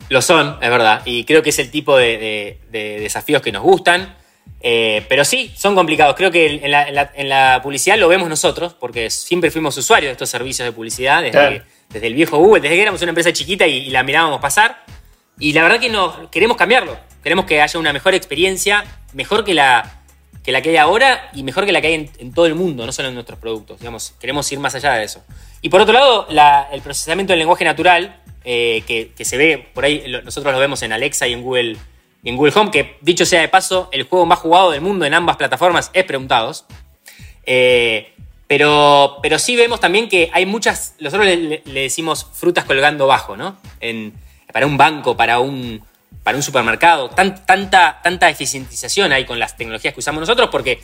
Lo 0.08 0.20
son, 0.20 0.58
es 0.60 0.70
verdad. 0.70 1.02
Y 1.04 1.24
creo 1.24 1.42
que 1.42 1.50
es 1.50 1.58
el 1.58 1.70
tipo 1.70 1.96
de, 1.96 2.58
desafíos 2.70 3.42
que 3.42 3.52
nos 3.52 3.62
gustan. 3.62 4.16
Eh, 4.60 5.04
pero 5.08 5.24
sí, 5.24 5.52
son 5.56 5.74
complicados. 5.74 6.14
Creo 6.16 6.30
que 6.30 6.60
en 6.62 7.28
la, 7.28 7.60
publicidad 7.62 7.98
lo 7.98 8.08
vemos 8.08 8.28
nosotros, 8.28 8.74
porque 8.74 9.10
siempre 9.10 9.50
fuimos 9.50 9.76
usuarios 9.76 10.10
de 10.10 10.12
estos 10.12 10.30
servicios 10.30 10.66
de 10.66 10.72
publicidad, 10.72 11.22
desde, 11.22 12.06
el 12.06 12.14
viejo 12.14 12.38
Google, 12.38 12.60
desde 12.60 12.76
que 12.76 12.82
éramos 12.82 13.02
una 13.02 13.10
empresa 13.10 13.32
chiquita 13.32 13.66
y, 13.66 13.90
la 13.90 14.02
mirábamos 14.02 14.40
pasar. 14.40 14.84
Y 15.38 15.52
la 15.52 15.62
verdad 15.62 15.80
que 15.80 15.88
no, 15.88 16.30
queremos 16.30 16.56
cambiarlo. 16.56 16.96
Queremos 17.22 17.46
que 17.46 17.60
haya 17.60 17.78
una 17.78 17.92
mejor 17.92 18.14
experiencia, 18.14 18.84
mejor 19.12 19.44
que 19.44 19.54
la, 19.54 20.01
que, 20.42 20.52
la 20.52 20.62
que 20.62 20.70
hay 20.70 20.76
ahora 20.76 21.30
y 21.34 21.42
mejor 21.42 21.66
que 21.66 21.72
la 21.72 21.80
que 21.80 21.86
hay 21.88 22.10
en, 22.18 22.32
todo 22.32 22.46
el 22.46 22.54
mundo, 22.54 22.84
no 22.86 22.92
solo 22.92 23.08
en 23.08 23.14
nuestros 23.14 23.38
productos. 23.38 23.78
Digamos, 23.78 24.14
queremos 24.20 24.50
ir 24.52 24.58
más 24.58 24.74
allá 24.74 24.94
de 24.94 25.04
eso. 25.04 25.22
Y 25.60 25.68
por 25.68 25.80
otro 25.80 25.94
lado, 25.94 26.26
el 26.72 26.82
procesamiento 26.82 27.32
del 27.32 27.40
lenguaje 27.40 27.64
natural, 27.64 28.20
eh, 28.44 28.82
que, 28.86 29.24
se 29.24 29.36
ve 29.36 29.70
por 29.72 29.84
ahí, 29.84 30.04
nosotros 30.24 30.52
lo 30.52 30.58
vemos 30.58 30.82
en 30.82 30.92
Alexa 30.92 31.26
y 31.28 31.32
en 31.32 31.42
Google, 31.42 31.76
en 32.24 32.36
Google 32.36 32.52
Home, 32.56 32.70
que 32.70 32.96
dicho 33.00 33.24
sea 33.24 33.40
de 33.40 33.48
paso, 33.48 33.88
el 33.92 34.04
juego 34.04 34.26
más 34.26 34.38
jugado 34.38 34.70
del 34.70 34.80
mundo 34.80 35.04
en 35.04 35.14
ambas 35.14 35.36
plataformas 35.36 35.90
es 35.92 36.04
Preguntados. 36.04 36.64
Eh, 37.44 38.12
pero, 38.46 39.18
pero 39.22 39.38
sí 39.38 39.56
vemos 39.56 39.80
también 39.80 40.08
que 40.08 40.30
hay 40.32 40.44
muchas, 40.44 40.94
nosotros 41.00 41.26
le, 41.26 41.62
decimos 41.64 42.26
frutas 42.32 42.64
colgando 42.64 43.06
bajo, 43.06 43.36
¿no? 43.36 43.56
para 44.52 44.66
un 44.66 44.76
banco, 44.76 45.16
para 45.16 45.38
un, 45.38 45.82
para 46.22 46.36
un 46.36 46.42
supermercado. 46.42 47.10
tanta, 47.10 48.00
tanta 48.02 48.30
eficientización 48.30 49.12
hay 49.12 49.24
con 49.24 49.38
las 49.38 49.56
tecnologías 49.56 49.94
que 49.94 50.00
usamos 50.00 50.20
nosotros 50.20 50.48
porque 50.50 50.80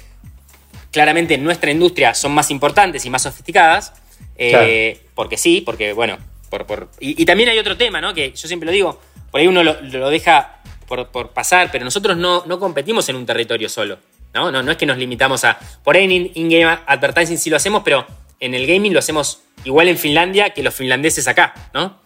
claramente 0.90 1.34
en 1.34 1.44
nuestra 1.44 1.70
industria 1.70 2.14
son 2.14 2.32
más 2.32 2.50
importantes 2.50 3.04
y 3.04 3.10
más 3.10 3.22
sofisticadas. 3.22 3.92
Eh, 4.36 5.06
porque 5.14 5.36
sí, 5.36 5.62
porque 5.64 5.92
bueno, 5.92 6.18
por, 6.48 6.90
y, 7.00 7.24
también 7.24 7.48
hay 7.48 7.58
otro 7.58 7.76
tema, 7.76 8.00
¿no? 8.00 8.14
Que 8.14 8.32
yo 8.32 8.48
siempre 8.48 8.66
lo 8.66 8.72
digo, 8.72 9.00
por 9.30 9.40
ahí 9.40 9.46
uno 9.46 9.62
lo, 9.62 10.10
deja 10.10 10.60
por, 10.86 11.30
pasar, 11.30 11.70
pero 11.70 11.84
nosotros 11.84 12.16
no, 12.16 12.44
no 12.46 12.58
competimos 12.58 13.08
en 13.08 13.16
un 13.16 13.26
territorio 13.26 13.68
solo. 13.68 13.98
¿no? 14.34 14.50
No, 14.50 14.62
no 14.62 14.70
es 14.70 14.76
que 14.76 14.86
nos 14.86 14.98
limitamos 14.98 15.44
a. 15.44 15.58
Por 15.82 15.96
ahí 15.96 16.04
en 16.04 16.30
in-game 16.34 16.78
advertising 16.86 17.38
sí 17.38 17.50
lo 17.50 17.56
hacemos, 17.56 17.82
pero 17.84 18.06
en 18.40 18.54
el 18.54 18.66
gaming 18.66 18.92
lo 18.92 18.98
hacemos 18.98 19.42
igual 19.64 19.88
en 19.88 19.98
Finlandia 19.98 20.50
que 20.50 20.62
los 20.62 20.74
finlandeses 20.74 21.26
acá, 21.26 21.54
¿no? 21.74 22.00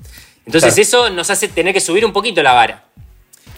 Entonces 0.46 0.76
eso 0.78 1.10
nos 1.10 1.30
hace 1.30 1.48
tener 1.48 1.72
que 1.72 1.80
subir 1.80 2.04
un 2.04 2.12
poquito 2.12 2.42
la 2.42 2.52
vara. 2.52 2.84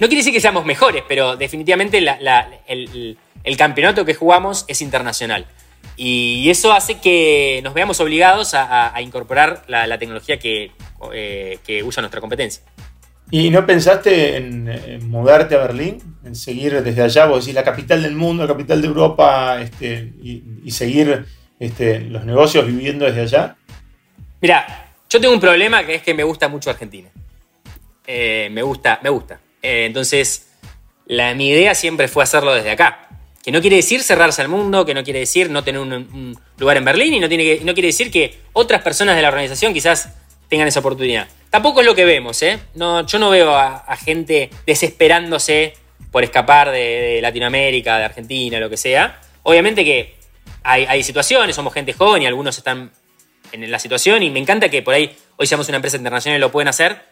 No 0.00 0.09
quiere 0.09 0.16
decir 0.16 0.33
que 0.33 0.40
seamos 0.40 0.64
mejores, 0.64 1.04
pero 1.07 1.37
definitivamente 1.37 1.98
el, 1.98 3.57
campeonato 3.57 4.04
que 4.04 4.14
jugamos 4.14 4.64
es 4.66 4.83
internacional. 4.83 5.46
Y 5.96 6.50
eso 6.50 6.72
hace 6.72 6.98
que 6.98 7.61
nos 7.62 7.74
veamos 7.74 8.00
obligados 8.00 8.54
a, 8.54 9.00
incorporar 9.00 9.62
la, 9.68 9.98
tecnología 9.98 10.38
que, 10.38 10.72
eh, 11.12 11.59
que, 11.64 11.83
usa 11.85 12.00
nuestra 12.00 12.20
competencia. 12.20 12.64
¿Y 13.30 13.50
no 13.50 13.64
pensaste 13.64 14.37
en, 14.37 15.09
mudarte 15.09 15.54
a 15.54 15.59
Berlín? 15.59 16.02
En 16.24 16.35
seguir 16.35 16.83
desde 16.83 17.02
allá, 17.02 17.26
vos 17.26 17.44
decís 17.44 17.54
la 17.54 17.64
capital 17.64 18.02
del 18.02 18.16
mundo, 18.16 18.42
la 18.42 18.52
capital 18.52 18.83
de 18.83 18.88
Europa, 18.88 19.61
este, 19.62 20.12
y, 20.22 20.70
seguir 20.72 21.24
este, 21.61 22.00
los 22.00 22.24
negocios 22.24 22.66
viviendo 22.66 23.04
desde 23.04 23.22
allá? 23.22 23.57
Mira, 24.40 24.92
yo 25.09 25.20
tengo 25.20 25.33
un 25.33 25.40
problema 25.40 25.87
que 25.87 25.94
es 25.94 26.02
que 26.02 26.14
me 26.14 26.24
gusta 26.24 26.48
mucho 26.48 26.70
Argentina. 26.70 27.09
Eh, 28.07 28.48
me 28.50 28.62
gusta, 28.62 28.98
me 29.02 29.11
gusta. 29.11 29.40
Eh, 29.64 29.87
entonces, 29.87 30.46
la, 31.07 31.35
mi 31.35 31.48
idea 31.48 31.74
siempre 31.74 32.07
fue 32.07 32.22
hacerlo 32.22 32.55
desde 32.55 32.70
acá. 32.70 33.09
Que 33.42 33.50
no 33.50 33.62
quiere 33.62 33.77
decir 33.77 34.03
cerrarse 34.03 34.42
al 34.42 34.48
mundo, 34.48 34.85
que 34.85 34.94
no 34.94 35.03
quiere 35.03 35.20
decir 35.20 35.50
no 35.50 35.64
tener 35.64 35.81
un, 35.81 36.38
lugar 36.59 36.77
en 36.77 36.85
Berlín 36.85 37.14
y 37.14 37.20
no, 37.20 37.29
tiene 37.29 37.61
no 37.62 37.72
quiere 37.72 37.88
decir 37.88 38.11
que 38.11 38.38
otras 38.53 38.83
personas 38.83 39.16
de 39.16 39.22
la 39.22 39.29
organización 39.29 39.72
quizás 39.72 40.11
tengan 40.48 40.68
esa 40.68 40.81
oportunidad. 40.81 41.29
Tampoco 41.48 41.81
es 41.81 41.87
lo 41.87 41.94
que 41.94 42.05
vemos, 42.05 42.42
¿eh? 42.42 42.59
No, 42.74 43.07
yo 43.07 43.18
no 43.18 43.31
veo 43.31 43.57
a, 43.57 43.96
gente 43.96 44.50
desesperándose 44.66 45.74
por 46.11 46.24
escapar 46.24 46.70
de, 46.70 47.20
Latinoamérica, 47.22 47.98
de 47.98 48.05
Argentina, 48.05 48.61
lo 48.61 48.68
que 48.68 48.77
sea. 48.77 49.20
Obviamente 49.44 49.85
que 49.85 50.14
hay, 50.62 50.85
hay, 50.85 51.03
situaciones, 51.03 51.57
somos 51.57 51.72
gente 51.72 51.94
joven 51.94 52.22
y 52.22 52.27
algunos 52.27 52.57
están 52.59 52.92
en 53.53 53.70
la 53.70 53.79
situación 53.79 54.22
y 54.22 54.31
me 54.31 54.40
encanta 54.40 54.68
que 54.68 54.83
por 54.83 54.94
ahí 54.94 55.16
hoy 55.37 55.46
seamos 55.46 55.68
una 55.68 55.77
empresa 55.77 55.96
internacional 55.96 56.38
y 56.38 56.40
lo 56.40 56.53
pueden 56.53 56.68
hacer. 56.68 57.03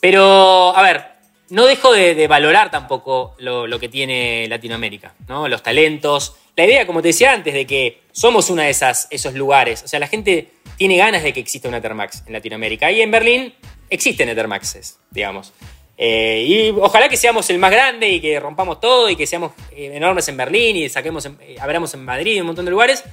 Pero, 0.00 0.76
a 0.76 0.82
ver, 0.82 1.17
no 1.50 1.66
dejo 1.66 1.92
de, 1.92 2.26
valorar 2.26 2.70
tampoco 2.70 3.34
lo, 3.38 3.78
que 3.78 3.88
tiene 3.88 4.46
Latinoamérica, 4.48 5.14
¿no? 5.28 5.48
Los 5.48 5.62
talentos. 5.62 6.36
La 6.56 6.64
idea, 6.64 6.86
como 6.86 7.00
te 7.00 7.08
decía 7.08 7.32
antes, 7.32 7.54
de 7.54 7.66
que 7.66 8.02
somos 8.12 8.50
uno 8.50 8.62
de 8.62 8.70
esas, 8.70 9.06
esos 9.10 9.34
lugares. 9.34 9.82
O 9.82 9.88
sea, 9.88 10.00
la 10.00 10.08
gente 10.08 10.48
tiene 10.76 10.96
ganas 10.96 11.22
de 11.22 11.32
que 11.32 11.40
exista 11.40 11.68
un 11.68 11.74
Ethermax 11.74 12.24
en 12.26 12.32
Latinoamérica. 12.32 12.90
Y 12.90 13.00
en 13.00 13.10
Berlín 13.10 13.54
existen 13.88 14.28
Ethermaxes, 14.28 14.98
digamos. 15.10 15.52
Eh, 15.96 16.44
y 16.46 16.70
ojalá 16.70 17.08
que 17.08 17.16
seamos 17.16 17.48
el 17.50 17.58
más 17.58 17.70
grande 17.70 18.08
y 18.08 18.20
que 18.20 18.38
rompamos 18.38 18.80
todo 18.80 19.10
y 19.10 19.16
que 19.16 19.26
seamos 19.26 19.52
eh, 19.72 19.92
enormes 19.94 20.28
en 20.28 20.36
Berlín 20.36 20.76
y 20.76 20.88
saquemos, 20.88 21.26
eh, 21.26 21.56
abramos 21.60 21.92
en 21.94 22.04
Madrid 22.04 22.36
y 22.36 22.40
un 22.40 22.46
montón 22.46 22.64
de 22.64 22.70
lugares. 22.70 23.04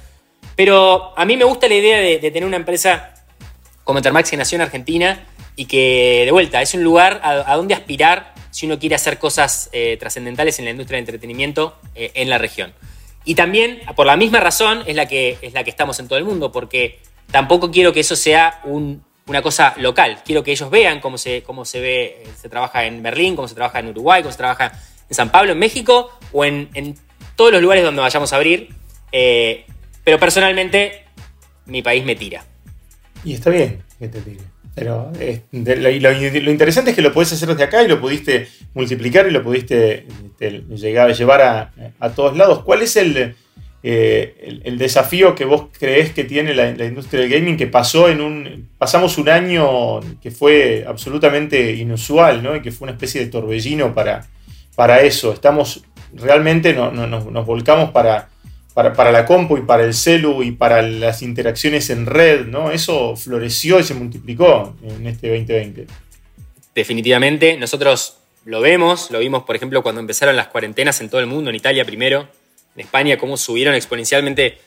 Pero 0.54 1.12
a 1.16 1.24
mí 1.24 1.36
me 1.36 1.44
gusta 1.44 1.68
la 1.68 1.74
idea 1.74 1.98
de, 1.98 2.18
de 2.18 2.30
tener 2.30 2.46
una 2.46 2.56
empresa 2.56 3.14
como 3.84 4.00
Ethermax 4.00 4.30
que 4.30 4.36
nació 4.36 4.56
en 4.56 4.62
Argentina 4.62 5.26
y 5.56 5.64
que, 5.64 6.22
de 6.26 6.30
vuelta, 6.30 6.60
es 6.60 6.74
un 6.74 6.84
lugar 6.84 7.20
a, 7.24 7.56
donde 7.56 7.74
aspirar 7.74 8.34
si 8.50 8.66
uno 8.66 8.78
quiere 8.78 8.94
hacer 8.94 9.18
cosas 9.18 9.70
eh, 9.72 9.96
trascendentales 9.98 10.58
en 10.58 10.66
la 10.66 10.70
industria 10.70 10.96
del 10.96 11.04
entretenimiento 11.04 11.76
eh, 11.94 12.12
en 12.14 12.28
la 12.28 12.38
región. 12.38 12.74
Y 13.24 13.34
también, 13.34 13.80
por 13.96 14.06
la 14.06 14.16
misma 14.16 14.38
razón, 14.38 14.84
es 14.86 14.94
la, 14.94 15.06
que, 15.06 15.38
es 15.40 15.54
la 15.54 15.64
que 15.64 15.70
estamos 15.70 15.98
en 15.98 16.08
todo 16.08 16.18
el 16.18 16.24
mundo, 16.24 16.52
porque 16.52 17.00
tampoco 17.30 17.70
quiero 17.70 17.92
que 17.92 18.00
eso 18.00 18.14
sea 18.14 18.60
una 18.64 19.42
cosa 19.42 19.74
local. 19.78 20.22
Quiero 20.24 20.44
que 20.44 20.52
ellos 20.52 20.70
vean 20.70 21.00
cómo 21.00 21.18
se, 21.18 21.42
cómo 21.42 21.64
se 21.64 21.80
ve, 21.80 22.04
eh, 22.22 22.28
se 22.36 22.48
trabaja 22.48 22.84
en 22.84 23.02
Berlín, 23.02 23.34
cómo 23.34 23.48
se 23.48 23.54
trabaja 23.54 23.80
en 23.80 23.88
Uruguay, 23.88 24.22
cómo 24.22 24.32
se 24.32 24.38
trabaja 24.38 24.72
en 25.08 25.14
San 25.14 25.30
Pablo, 25.30 25.52
en 25.52 25.58
México 25.58 26.10
o 26.32 26.44
en, 26.44 26.94
todos 27.34 27.52
los 27.52 27.60
lugares 27.60 27.84
donde 27.84 28.00
vayamos 28.00 28.32
a 28.32 28.36
abrir. 28.36 28.74
pero 29.10 30.18
personalmente, 30.20 31.04
mi 31.64 31.82
país 31.82 32.04
me 32.04 32.14
tira. 32.14 32.44
Y 33.24 33.34
está 33.34 33.50
bien 33.50 33.82
que 33.98 34.08
te 34.08 34.20
tire. 34.20 34.55
Pero 34.76 35.10
eh, 35.18 35.40
lo, 35.52 36.50
interesante 36.50 36.90
es 36.90 36.96
que 36.96 37.00
lo 37.00 37.10
podés 37.10 37.32
hacer 37.32 37.48
desde 37.48 37.64
acá 37.64 37.82
y 37.82 37.88
lo 37.88 37.98
pudiste 37.98 38.46
multiplicar 38.74 39.26
y 39.26 39.30
lo 39.30 39.42
pudiste 39.42 40.06
este, 40.38 40.64
llegar 40.76 41.08
a 41.08 41.14
llevar 41.14 41.72
a, 41.98 42.10
todos 42.10 42.36
lados. 42.36 42.62
¿Cuál 42.62 42.82
es 42.82 42.94
eh, 42.96 43.34
el, 43.82 44.60
el, 44.64 44.76
desafío 44.76 45.34
que 45.34 45.46
vos 45.46 45.68
creés 45.78 46.12
que 46.12 46.24
tiene 46.24 46.52
la, 46.52 46.68
industria 46.84 47.22
del 47.22 47.30
gaming? 47.30 47.56
Que 47.56 47.68
pasó 47.68 48.10
en 48.10 48.20
un. 48.20 48.68
Pasamos 48.76 49.16
un 49.16 49.30
año 49.30 50.00
que 50.20 50.30
fue 50.30 50.84
absolutamente 50.86 51.72
inusual, 51.72 52.42
¿no? 52.42 52.54
Y 52.54 52.60
que 52.60 52.70
fue 52.70 52.84
una 52.84 52.92
especie 52.92 53.22
de 53.22 53.30
torbellino 53.30 53.94
para, 53.94 54.26
para 54.74 55.00
eso. 55.00 55.32
Estamos 55.32 55.84
realmente 56.12 56.74
nos 56.74 57.46
volcamos 57.46 57.92
para 57.92 58.28
para, 58.76 59.10
la 59.10 59.24
compu 59.24 59.56
y 59.56 59.62
para 59.62 59.84
el 59.84 59.94
celu 59.94 60.42
y 60.42 60.52
para 60.52 60.82
las 60.82 61.22
interacciones 61.22 61.88
en 61.88 62.04
red, 62.04 62.44
¿no? 62.44 62.70
Eso 62.70 63.16
floreció 63.16 63.80
y 63.80 63.84
se 63.84 63.94
multiplicó 63.94 64.76
en 64.82 65.06
este 65.06 65.30
2020. 65.30 65.86
Definitivamente, 66.74 67.56
nosotros 67.56 68.18
lo 68.44 68.60
vemos, 68.60 69.10
lo 69.10 69.18
vimos, 69.18 69.44
por 69.44 69.56
ejemplo, 69.56 69.82
cuando 69.82 70.02
empezaron 70.02 70.36
las 70.36 70.48
cuarentenas 70.48 71.00
en 71.00 71.08
todo 71.08 71.22
el 71.22 71.26
mundo, 71.26 71.48
en 71.48 71.56
Italia 71.56 71.86
primero, 71.86 72.28
en 72.74 72.82
España, 72.82 73.16
cómo 73.16 73.38
subieron 73.38 73.74
exponencialmente 73.74 74.58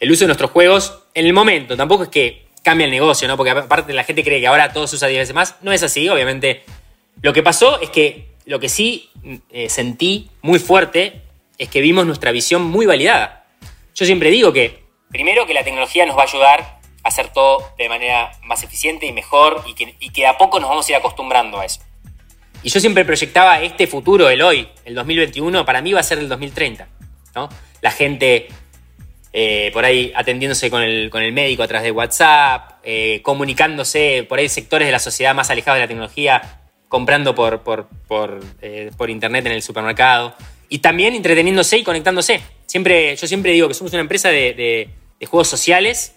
el 0.00 0.10
uso 0.10 0.20
de 0.24 0.28
nuestros 0.28 0.50
juegos 0.50 1.00
en 1.12 1.26
el 1.26 1.34
momento. 1.34 1.76
Tampoco 1.76 2.04
es 2.04 2.08
que 2.08 2.46
cambia 2.62 2.86
el 2.86 2.90
negocio, 2.90 3.28
¿no? 3.28 3.36
Porque 3.36 3.50
aparte 3.50 3.92
la 3.92 4.04
gente 4.04 4.24
cree 4.24 4.40
que 4.40 4.46
ahora 4.46 4.72
todo 4.72 4.86
se 4.86 4.96
usa 4.96 5.08
10 5.08 5.20
veces 5.20 5.34
más. 5.34 5.56
No 5.60 5.72
es 5.72 5.82
así, 5.82 6.08
obviamente. 6.08 6.62
Lo 7.20 7.34
que 7.34 7.42
pasó 7.42 7.82
es 7.82 7.90
que 7.90 8.28
lo 8.46 8.60
que 8.60 8.70
sí 8.70 9.10
eh, 9.50 9.68
sentí 9.68 10.30
muy 10.40 10.58
fuerte 10.58 11.20
es 11.58 11.68
que 11.68 11.82
vimos 11.82 12.06
nuestra 12.06 12.32
visión 12.32 12.62
muy 12.62 12.86
validada. 12.86 13.37
Yo 13.98 14.06
siempre 14.06 14.30
digo 14.30 14.52
que, 14.52 14.84
primero, 15.10 15.44
que 15.44 15.54
la 15.54 15.64
tecnología 15.64 16.06
nos 16.06 16.16
va 16.16 16.20
a 16.20 16.26
ayudar 16.26 16.78
a 17.02 17.08
hacer 17.08 17.32
todo 17.32 17.72
de 17.76 17.88
manera 17.88 18.30
más 18.44 18.62
eficiente 18.62 19.06
y 19.06 19.12
mejor 19.12 19.64
y 19.66 20.10
que, 20.10 20.24
a 20.24 20.38
poco 20.38 20.60
nos 20.60 20.68
vamos 20.68 20.86
a 20.86 20.92
ir 20.92 20.96
acostumbrando 20.96 21.58
a 21.58 21.64
eso. 21.64 21.80
Y 22.62 22.68
yo 22.68 22.78
siempre 22.78 23.04
proyectaba 23.04 23.60
este 23.60 23.88
futuro, 23.88 24.30
el 24.30 24.40
hoy, 24.40 24.68
el 24.84 24.94
2021, 24.94 25.64
para 25.64 25.82
mí 25.82 25.92
va 25.92 25.98
a 25.98 26.04
ser 26.04 26.20
el 26.20 26.28
2030. 26.28 26.86
¿no? 27.34 27.48
La 27.80 27.90
gente 27.90 28.46
eh, 29.32 29.70
por 29.72 29.84
ahí 29.84 30.12
atendiéndose 30.14 30.70
con 30.70 30.82
el, 30.82 31.10
con 31.10 31.20
el, 31.20 31.32
médico 31.32 31.64
a 31.64 31.66
través 31.66 31.82
de 31.82 31.90
WhatsApp, 31.90 32.78
eh, 32.84 33.20
comunicándose, 33.24 34.24
por 34.28 34.38
ahí 34.38 34.48
sectores 34.48 34.86
de 34.86 34.92
la 34.92 35.00
sociedad 35.00 35.34
más 35.34 35.50
alejados 35.50 35.78
de 35.78 35.80
la 35.82 35.88
tecnología, 35.88 36.60
comprando 36.86 37.34
por, 37.34 37.64
por, 37.64 37.88
por, 38.06 38.38
eh, 38.62 38.92
por 38.96 39.10
internet 39.10 39.46
en 39.46 39.52
el 39.52 39.62
supermercado 39.62 40.36
y 40.68 40.78
también 40.78 41.16
entreteniéndose 41.16 41.78
y 41.78 41.82
conectándose. 41.82 42.40
Siempre, 42.68 43.16
yo 43.16 43.26
siempre 43.26 43.52
digo 43.52 43.66
que 43.66 43.72
somos 43.72 43.94
una 43.94 44.02
empresa 44.02 44.28
de, 44.28 44.90
juegos 45.26 45.48
sociales 45.48 46.14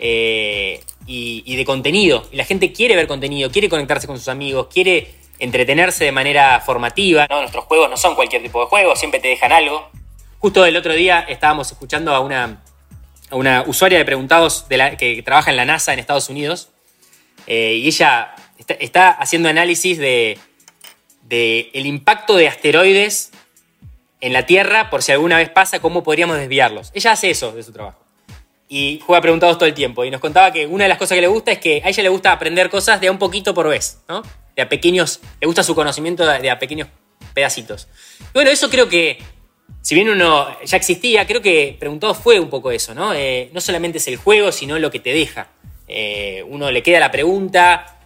eh, 0.00 0.80
y, 1.06 1.56
de 1.56 1.64
contenido. 1.64 2.28
Y 2.32 2.36
la 2.36 2.44
gente 2.44 2.72
quiere 2.72 2.96
ver 2.96 3.06
contenido, 3.06 3.52
quiere 3.52 3.68
conectarse 3.68 4.08
con 4.08 4.18
sus 4.18 4.26
amigos, 4.26 4.66
quiere 4.66 5.14
entretenerse 5.38 6.04
de 6.04 6.10
manera 6.10 6.60
formativa. 6.60 7.28
Nuestros 7.30 7.66
juegos 7.66 7.88
no 7.88 7.96
son 7.96 8.16
cualquier 8.16 8.42
tipo 8.42 8.60
de 8.60 8.66
juego, 8.66 8.96
siempre 8.96 9.20
te 9.20 9.28
dejan 9.28 9.52
algo. 9.52 9.88
Justo 10.40 10.66
el 10.66 10.76
otro 10.76 10.92
día 10.92 11.20
estábamos 11.20 11.70
escuchando 11.70 12.12
a 12.14 12.18
una, 12.18 12.64
a 13.30 13.36
una 13.36 13.62
usuaria 13.66 13.98
de 13.98 14.04
preguntados 14.04 14.68
de 14.68 14.76
la, 14.78 14.96
que 14.96 15.22
trabaja 15.22 15.52
en 15.52 15.56
la 15.56 15.64
NASA 15.64 15.92
en 15.92 16.00
Estados 16.00 16.28
Unidos 16.28 16.70
eh, 17.46 17.74
y 17.76 17.86
ella 17.86 18.34
está, 18.58 18.74
está 18.74 19.10
haciendo 19.10 19.48
análisis 19.48 19.98
de 19.98 20.36
de 21.28 21.70
el 21.74 21.86
impacto 21.86 22.36
de 22.36 22.48
asteroides 22.48 23.32
en 24.26 24.32
la 24.32 24.44
Tierra, 24.44 24.90
por 24.90 25.04
si 25.04 25.12
alguna 25.12 25.36
vez 25.36 25.50
pasa, 25.50 25.78
cómo 25.78 26.02
podríamos 26.02 26.36
desviarlos. 26.36 26.90
Ella 26.94 27.12
hace 27.12 27.30
eso 27.30 27.52
de 27.52 27.62
su 27.62 27.72
trabajo. 27.72 28.04
Y 28.68 29.00
juega 29.06 29.20
preguntados 29.20 29.56
todo 29.56 29.68
el 29.68 29.74
tiempo. 29.74 30.04
Y 30.04 30.10
nos 30.10 30.20
contaba 30.20 30.52
que 30.52 30.66
una 30.66 30.82
de 30.82 30.88
las 30.88 30.98
cosas 30.98 31.14
que 31.14 31.20
le 31.20 31.28
gusta 31.28 31.52
es 31.52 31.58
que 31.60 31.80
a 31.84 31.88
ella 31.88 32.02
le 32.02 32.08
gusta 32.08 32.32
aprender 32.32 32.68
cosas 32.68 33.00
de 33.00 33.06
a 33.06 33.12
un 33.12 33.18
poquito 33.18 33.54
por 33.54 33.68
vez, 33.68 34.00
¿no? 34.08 34.22
De 34.56 34.62
a 34.62 34.68
pequeños, 34.68 35.20
le 35.40 35.46
gusta 35.46 35.62
su 35.62 35.76
conocimiento 35.76 36.26
de 36.26 36.50
a 36.50 36.58
pequeños 36.58 36.88
pedacitos. 37.34 37.86
Bueno, 38.34 38.50
eso 38.50 38.68
creo 38.68 38.88
que, 38.88 39.18
si 39.80 39.94
bien 39.94 40.08
uno 40.08 40.48
ya 40.64 40.76
existía, 40.76 41.24
creo 41.24 41.40
que 41.40 41.76
Preguntados 41.78 42.18
fue 42.18 42.40
un 42.40 42.50
poco 42.50 42.72
eso, 42.72 42.96
¿no? 42.96 43.14
Eh, 43.14 43.50
no 43.52 43.60
solamente 43.60 43.98
es 43.98 44.08
el 44.08 44.16
juego, 44.16 44.50
sino 44.50 44.76
lo 44.80 44.90
que 44.90 44.98
te 44.98 45.12
deja. 45.12 45.50
Eh, 45.86 46.42
uno 46.48 46.72
le 46.72 46.82
queda 46.82 46.98
la 46.98 47.12
pregunta, 47.12 47.98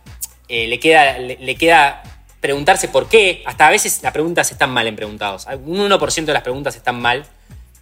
eh, 0.48 0.66
le, 0.66 0.78
queda, 0.78 1.16
le, 1.16 1.54
queda 1.54 2.02
preguntarse 2.40 2.88
por 2.88 3.08
qué. 3.08 3.42
Hasta 3.46 3.68
a 3.68 3.70
veces 3.70 4.02
las 4.02 4.12
preguntas 4.12 4.50
están 4.50 4.70
mal 4.70 4.86
en 4.86 4.96
preguntados. 4.96 5.46
Un 5.64 5.78
1% 5.90 6.24
de 6.24 6.32
las 6.32 6.42
preguntas 6.42 6.76
están 6.76 7.00
mal. 7.00 7.26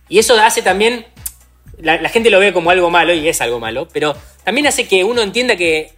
Y 0.08 0.18
eso 0.18 0.38
hace 0.40 0.62
también. 0.62 1.06
La, 1.80 2.08
gente 2.08 2.30
lo 2.30 2.40
ve 2.40 2.52
como 2.52 2.70
algo 2.70 2.90
malo 2.90 3.14
y 3.14 3.28
es 3.28 3.40
algo 3.40 3.60
malo, 3.60 3.86
pero 3.92 4.16
también 4.42 4.66
hace 4.66 4.88
que 4.88 5.04
uno 5.04 5.22
entienda 5.22 5.54
que 5.54 5.92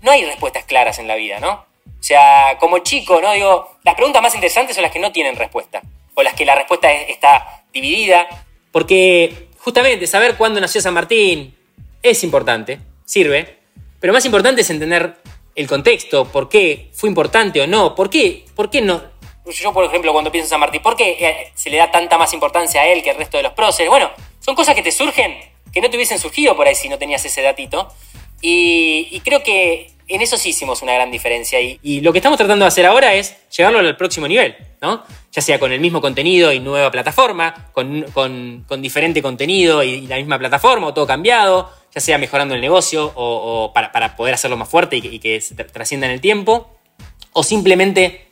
no 0.00 0.10
hay 0.10 0.24
respuestas 0.24 0.64
claras 0.64 0.98
en 0.98 1.08
la 1.08 1.14
vida, 1.14 1.40
¿no? 1.40 1.52
O 1.52 2.02
sea, 2.06 2.56
como 2.58 2.78
chico, 2.78 3.20
¿no? 3.20 3.32
Digo, 3.32 3.76
las 3.84 3.96
preguntas 3.96 4.22
más 4.22 4.34
interesantes 4.34 4.74
son 4.74 4.82
las 4.82 4.92
que 4.92 4.98
no 4.98 5.12
tienen 5.12 5.36
respuesta, 5.36 5.82
o 6.14 6.22
las 6.22 6.32
que 6.32 6.46
la 6.46 6.54
respuesta 6.54 6.90
está 6.90 7.64
dividida, 7.70 8.26
porque 8.72 9.48
justamente 9.58 10.06
saber 10.06 10.36
cuándo 10.36 10.58
nació 10.58 10.80
San 10.80 10.94
Martín 10.94 11.54
es 12.02 12.24
importante, 12.24 12.78
sirve, 13.04 13.58
pero 14.00 14.12
más 14.12 14.24
importante 14.24 14.62
es 14.62 14.70
entender 14.70 15.16
el 15.54 15.66
contexto, 15.66 16.24
por 16.26 16.48
qué 16.48 16.90
fue 16.92 17.08
importante 17.08 17.60
o 17.60 17.66
no, 17.66 17.94
por 17.94 18.10
qué, 18.10 18.44
por 18.54 18.70
qué 18.70 18.80
no. 18.80 19.02
Yo, 19.46 19.72
por 19.72 19.84
ejemplo, 19.84 20.12
cuando 20.12 20.32
pienso 20.32 20.46
en 20.46 20.50
San 20.50 20.60
Martín, 20.60 20.82
¿por 20.82 20.96
qué 20.96 21.16
eh, 21.20 21.52
se 21.54 21.70
le 21.70 21.76
da 21.76 21.90
tanta 21.90 22.16
más 22.16 22.32
importancia 22.32 22.80
a 22.80 22.88
él 22.88 23.02
que 23.02 23.10
al 23.10 23.16
resto 23.16 23.36
de 23.36 23.42
los 23.42 23.52
próceres? 23.52 23.90
Bueno, 23.90 24.10
son 24.40 24.54
cosas 24.54 24.74
que 24.74 24.82
te 24.82 24.90
surgen 24.90 25.54
que 25.74 25.80
no 25.80 25.90
te 25.90 25.96
hubiesen 25.96 26.20
surgido 26.20 26.56
por 26.56 26.68
ahí 26.68 26.74
si 26.76 26.88
no 26.88 26.98
tenías 26.98 27.24
ese 27.24 27.42
datito. 27.42 27.88
Y, 28.40 29.20
creo 29.24 29.42
que 29.42 29.90
en 30.06 30.20
eso 30.20 30.36
sí 30.36 30.50
hicimos 30.50 30.82
una 30.82 30.92
gran 30.94 31.10
diferencia. 31.10 31.58
Y, 31.60 32.00
lo 32.00 32.12
que 32.12 32.18
estamos 32.18 32.38
tratando 32.38 32.64
de 32.64 32.68
hacer 32.68 32.86
ahora 32.86 33.14
es 33.14 33.36
llevarlo 33.56 33.78
al 33.78 33.96
próximo 33.96 34.28
nivel, 34.28 34.56
¿no? 34.80 35.02
Ya 35.32 35.42
sea 35.42 35.58
con 35.58 35.72
el 35.72 35.80
mismo 35.80 36.00
contenido 36.00 36.52
y 36.52 36.60
nueva 36.60 36.90
plataforma, 36.90 37.70
con, 37.72 38.64
diferente 38.78 39.22
contenido 39.22 39.82
y, 39.82 40.06
la 40.06 40.16
misma 40.16 40.38
plataforma, 40.38 40.88
o 40.88 40.94
todo 40.94 41.06
cambiado, 41.06 41.70
ya 41.94 42.00
sea 42.00 42.18
mejorando 42.18 42.54
el 42.54 42.60
negocio 42.60 43.12
o, 43.14 43.72
para, 43.72 44.16
poder 44.16 44.34
hacerlo 44.34 44.56
más 44.56 44.68
fuerte 44.68 44.96
y 44.96 45.18
que, 45.18 45.40
se 45.40 45.54
trascienda 45.54 46.06
en 46.06 46.12
el 46.12 46.20
tiempo, 46.20 46.76
o 47.32 47.42
simplemente 47.42 48.26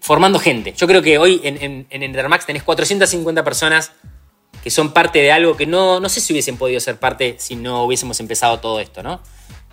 formando 0.00 0.38
gente. 0.38 0.72
Yo 0.76 0.86
creo 0.86 1.02
que 1.02 1.18
hoy 1.18 1.40
en, 1.44 1.62
en, 1.62 1.86
en 1.90 2.02
Endermax 2.02 2.46
tenés 2.46 2.62
450 2.62 3.44
personas 3.44 3.92
que 4.62 4.70
son 4.70 4.92
parte 4.92 5.18
de 5.18 5.30
algo 5.30 5.58
que 5.58 5.66
no, 5.66 6.00
no 6.00 6.08
sé 6.08 6.22
si 6.22 6.32
hubiesen 6.32 6.56
podido 6.56 6.80
ser 6.80 6.98
parte 6.98 7.36
si 7.38 7.54
no 7.54 7.84
hubiésemos 7.84 8.18
empezado 8.20 8.60
todo 8.60 8.80
esto, 8.80 9.02
¿no? 9.02 9.20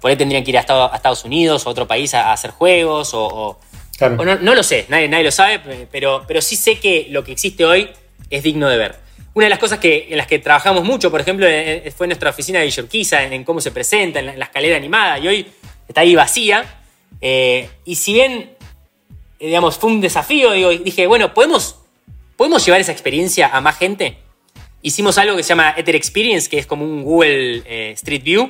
Por 0.02 0.12
ahí 0.12 0.18
tendrían 0.18 0.44
que 0.44 0.50
ir 0.50 0.58
a 0.58 0.62
Estados 0.62 1.24
Unidos 1.24 1.66
o 1.66 1.70
a 1.70 1.72
otro 1.72 1.88
país 1.88 2.14
a, 2.14 2.34
hacer 2.34 2.52
juegos 2.52 3.12
o... 3.14 3.58
no, 4.00 4.56
lo 4.56 4.64
sé, 4.64 4.86
nadie, 4.90 5.08
nadie 5.08 5.24
lo 5.24 5.32
sabe, 5.32 5.88
pero, 5.92 6.26
pero 6.28 6.42
sí 6.42 6.56
sé 6.56 6.80
que 6.80 7.08
lo 7.12 7.24
que 7.24 7.32
existe 7.32 7.64
hoy 7.64 7.90
es 8.30 8.44
digno 8.44 8.68
de 8.68 8.78
ver. 8.78 8.96
Una 9.34 9.46
de 9.46 9.50
las 9.50 9.60
cosas 9.60 9.80
que, 9.80 10.08
en 10.10 10.18
las 10.18 10.28
que 10.28 10.40
trabajamos 10.40 10.84
mucho, 10.84 11.10
por 11.10 11.22
ejemplo, 11.22 11.48
eh, 11.48 11.84
eh, 11.86 11.92
fue 11.92 12.08
nuestra 12.08 12.32
oficina 12.32 12.60
de 12.60 12.70
Yorquiza, 12.70 13.24
en, 13.24 13.44
cómo 13.46 13.62
se 13.62 13.72
presenta, 13.72 14.20
en 14.20 14.38
la, 14.38 14.46
escalera 14.46 14.76
animada, 14.76 15.20
y 15.20 15.28
hoy 15.28 15.46
está 15.88 16.02
ahí 16.02 16.16
vacía. 16.16 16.66
Eh, 17.22 17.70
y 17.86 17.96
si 17.96 18.14
bien, 18.14 18.52
digamos, 19.40 19.78
fue 19.78 19.90
un 19.90 20.02
desafío, 20.02 20.52
digo, 20.52 20.70
dije, 20.70 21.08
bueno, 21.08 21.34
¿podemos, 21.34 21.78
¿podemos 22.36 22.66
llevar 22.66 22.82
esa 22.82 22.92
experiencia 22.92 23.48
a 23.48 23.62
más 23.62 23.78
gente? 23.78 24.18
Hicimos 24.82 25.18
algo 25.18 25.38
que 25.38 25.44
se 25.44 25.50
llama 25.50 25.76
Ether 25.78 25.96
Experience, 25.96 26.50
que 26.50 26.58
es 26.58 26.66
como 26.66 26.84
un 26.84 27.04
Google 27.04 27.92
Street 27.94 28.24
View, 28.24 28.50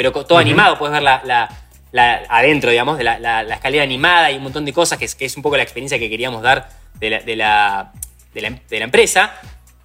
pero 0.00 0.24
todo 0.24 0.38
animado, 0.38 0.78
puedes 0.78 0.94
ver 0.94 1.02
la, 1.02 2.26
adentro, 2.30 2.70
digamos, 2.70 2.96
de 2.96 3.04
la, 3.04 3.42
escalera 3.42 3.84
animada 3.84 4.30
y 4.30 4.36
un 4.38 4.44
montón 4.44 4.64
de 4.64 4.72
cosas, 4.72 4.98
que 4.98 5.04
es, 5.04 5.14
que 5.14 5.26
es 5.26 5.36
un 5.36 5.42
poco 5.42 5.58
la 5.58 5.62
experiencia 5.62 5.98
que 5.98 6.08
queríamos 6.08 6.40
dar 6.40 6.70
de 6.94 7.10
la, 7.36 7.92
de 8.32 8.78
la 8.78 8.84
empresa. 8.84 9.34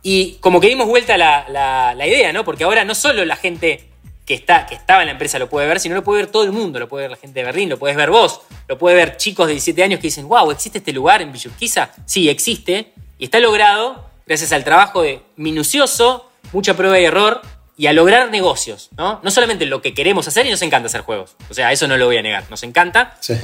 Y 0.02 0.36
como 0.36 0.62
que 0.62 0.70
dimos 0.70 0.88
vuelta 0.88 1.18
la, 1.18 1.46
la, 1.50 2.08
idea, 2.08 2.32
¿no? 2.32 2.46
Porque 2.46 2.64
ahora 2.64 2.86
no 2.86 2.96
solo 2.96 3.26
la 3.26 3.36
gente 3.36 3.90
que, 4.26 4.36
está, 4.36 4.66
que 4.66 4.76
estaba 4.76 5.02
en 5.02 5.08
la 5.08 5.12
empresa 5.12 5.38
lo 5.38 5.50
puede 5.50 5.68
ver, 5.68 5.82
sino 5.82 5.96
lo 5.96 6.04
puede 6.06 6.22
ver 6.22 6.32
todo 6.32 6.44
el 6.44 6.54
mundo, 6.54 6.80
lo 6.80 6.88
puede 6.88 7.04
ver 7.04 7.12
la 7.12 7.18
gente 7.18 7.42
de 7.42 7.46
Berlín, 7.48 7.68
lo 7.68 7.78
puedes 7.78 7.98
ver 7.98 8.10
vos, 8.10 8.40
lo 8.70 8.78
puede 8.78 8.96
ver 8.96 9.18
chicos 9.18 9.48
de 9.48 9.52
17 9.52 9.84
años 9.84 10.00
que 10.00 10.08
dicen, 10.08 10.30
wow, 10.30 10.50
¿existe 10.50 10.78
este 10.78 10.94
lugar 10.94 11.22
en 11.22 11.34
Villurquiza? 11.34 11.90
Sí, 12.06 12.30
existe, 12.30 12.94
y 13.20 13.26
está 13.26 13.42
logrado 13.42 14.06
gracias 14.26 14.54
al 14.54 14.64
trabajo 14.64 15.02
de 15.02 15.24
minucioso, 15.36 16.32
mucha 16.54 16.74
prueba 16.78 16.98
y 17.02 17.04
error, 17.04 17.42
y 17.78 17.88
a 17.88 17.94
lograr 17.94 18.32
negocios, 18.32 18.90
¿no? 18.98 19.20
No 19.24 19.32
solamente 19.32 19.66
lo 19.66 19.82
que 19.82 19.94
queremos 19.94 20.28
hacer 20.28 20.46
y 20.46 20.52
nos 20.52 20.62
encanta 20.62 20.88
hacer 20.88 21.02
juegos, 21.02 21.36
o 21.50 21.54
sea, 21.54 21.72
eso 21.72 21.88
no 21.88 21.98
lo 21.98 22.06
voy 22.06 22.18
a 22.18 22.22
negar, 22.22 22.46
nos 22.50 22.64
encanta, 22.64 23.18
sí. 23.20 23.36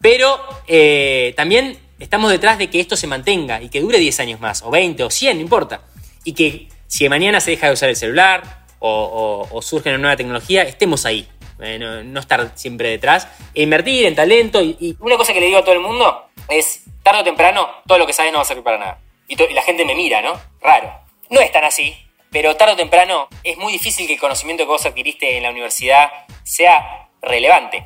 pero 0.00 0.38
eh, 0.66 1.34
también 1.36 1.78
estamos 1.98 2.30
detrás 2.30 2.58
de 2.58 2.70
que 2.70 2.80
esto 2.80 2.96
se 2.96 3.06
mantenga 3.06 3.62
y 3.62 3.68
que 3.68 3.80
dure 3.80 3.98
10 3.98 4.20
años 4.20 4.40
más, 4.40 4.62
o 4.62 4.70
20, 4.70 5.02
o 5.04 5.10
100, 5.10 5.36
no 5.36 5.42
importa 5.42 5.80
y 6.28 6.34
que 6.34 6.68
si 6.86 7.08
mañana 7.08 7.40
se 7.40 7.52
deja 7.52 7.68
de 7.68 7.72
usar 7.72 7.88
el 7.88 7.96
celular 7.96 8.66
o, 8.80 9.60
surge 9.62 9.88
una 9.88 9.98
nueva 9.98 10.16
tecnología, 10.16 10.62
estemos 10.62 11.06
ahí. 11.06 11.26
Eh, 11.60 11.78
no, 11.78 12.20
estar 12.20 12.52
siempre 12.54 12.90
detrás. 12.90 13.28
E 13.54 13.62
invertir 13.62 14.04
en 14.04 14.14
talento. 14.14 14.60
Y, 14.60 14.94
Una 15.00 15.16
cosa 15.16 15.32
que 15.32 15.40
le 15.40 15.46
digo 15.46 15.58
a 15.58 15.64
todo 15.64 15.74
el 15.74 15.80
mundo 15.80 16.28
es, 16.48 16.84
tarde 17.02 17.22
o 17.22 17.24
temprano, 17.24 17.66
todo 17.86 17.98
lo 17.98 18.06
que 18.06 18.12
sabes 18.12 18.30
no 18.30 18.38
va 18.38 18.42
a 18.42 18.46
servir 18.46 18.62
para 18.62 18.78
nada. 18.78 18.98
Y, 19.26 19.36
la 19.36 19.62
gente 19.62 19.86
me 19.86 19.94
mira, 19.94 20.20
¿no? 20.20 20.38
Raro. 20.60 20.92
No 21.30 21.40
es 21.40 21.50
tan 21.50 21.64
así, 21.64 21.96
pero 22.30 22.56
tarde 22.56 22.74
o 22.74 22.76
temprano 22.76 23.28
es 23.44 23.56
muy 23.56 23.72
difícil 23.72 24.06
que 24.06 24.14
el 24.14 24.20
conocimiento 24.20 24.64
que 24.64 24.68
vos 24.68 24.86
adquiriste 24.86 25.36
en 25.36 25.42
la 25.42 25.50
universidad 25.50 26.10
sea 26.44 27.08
relevante. 27.22 27.84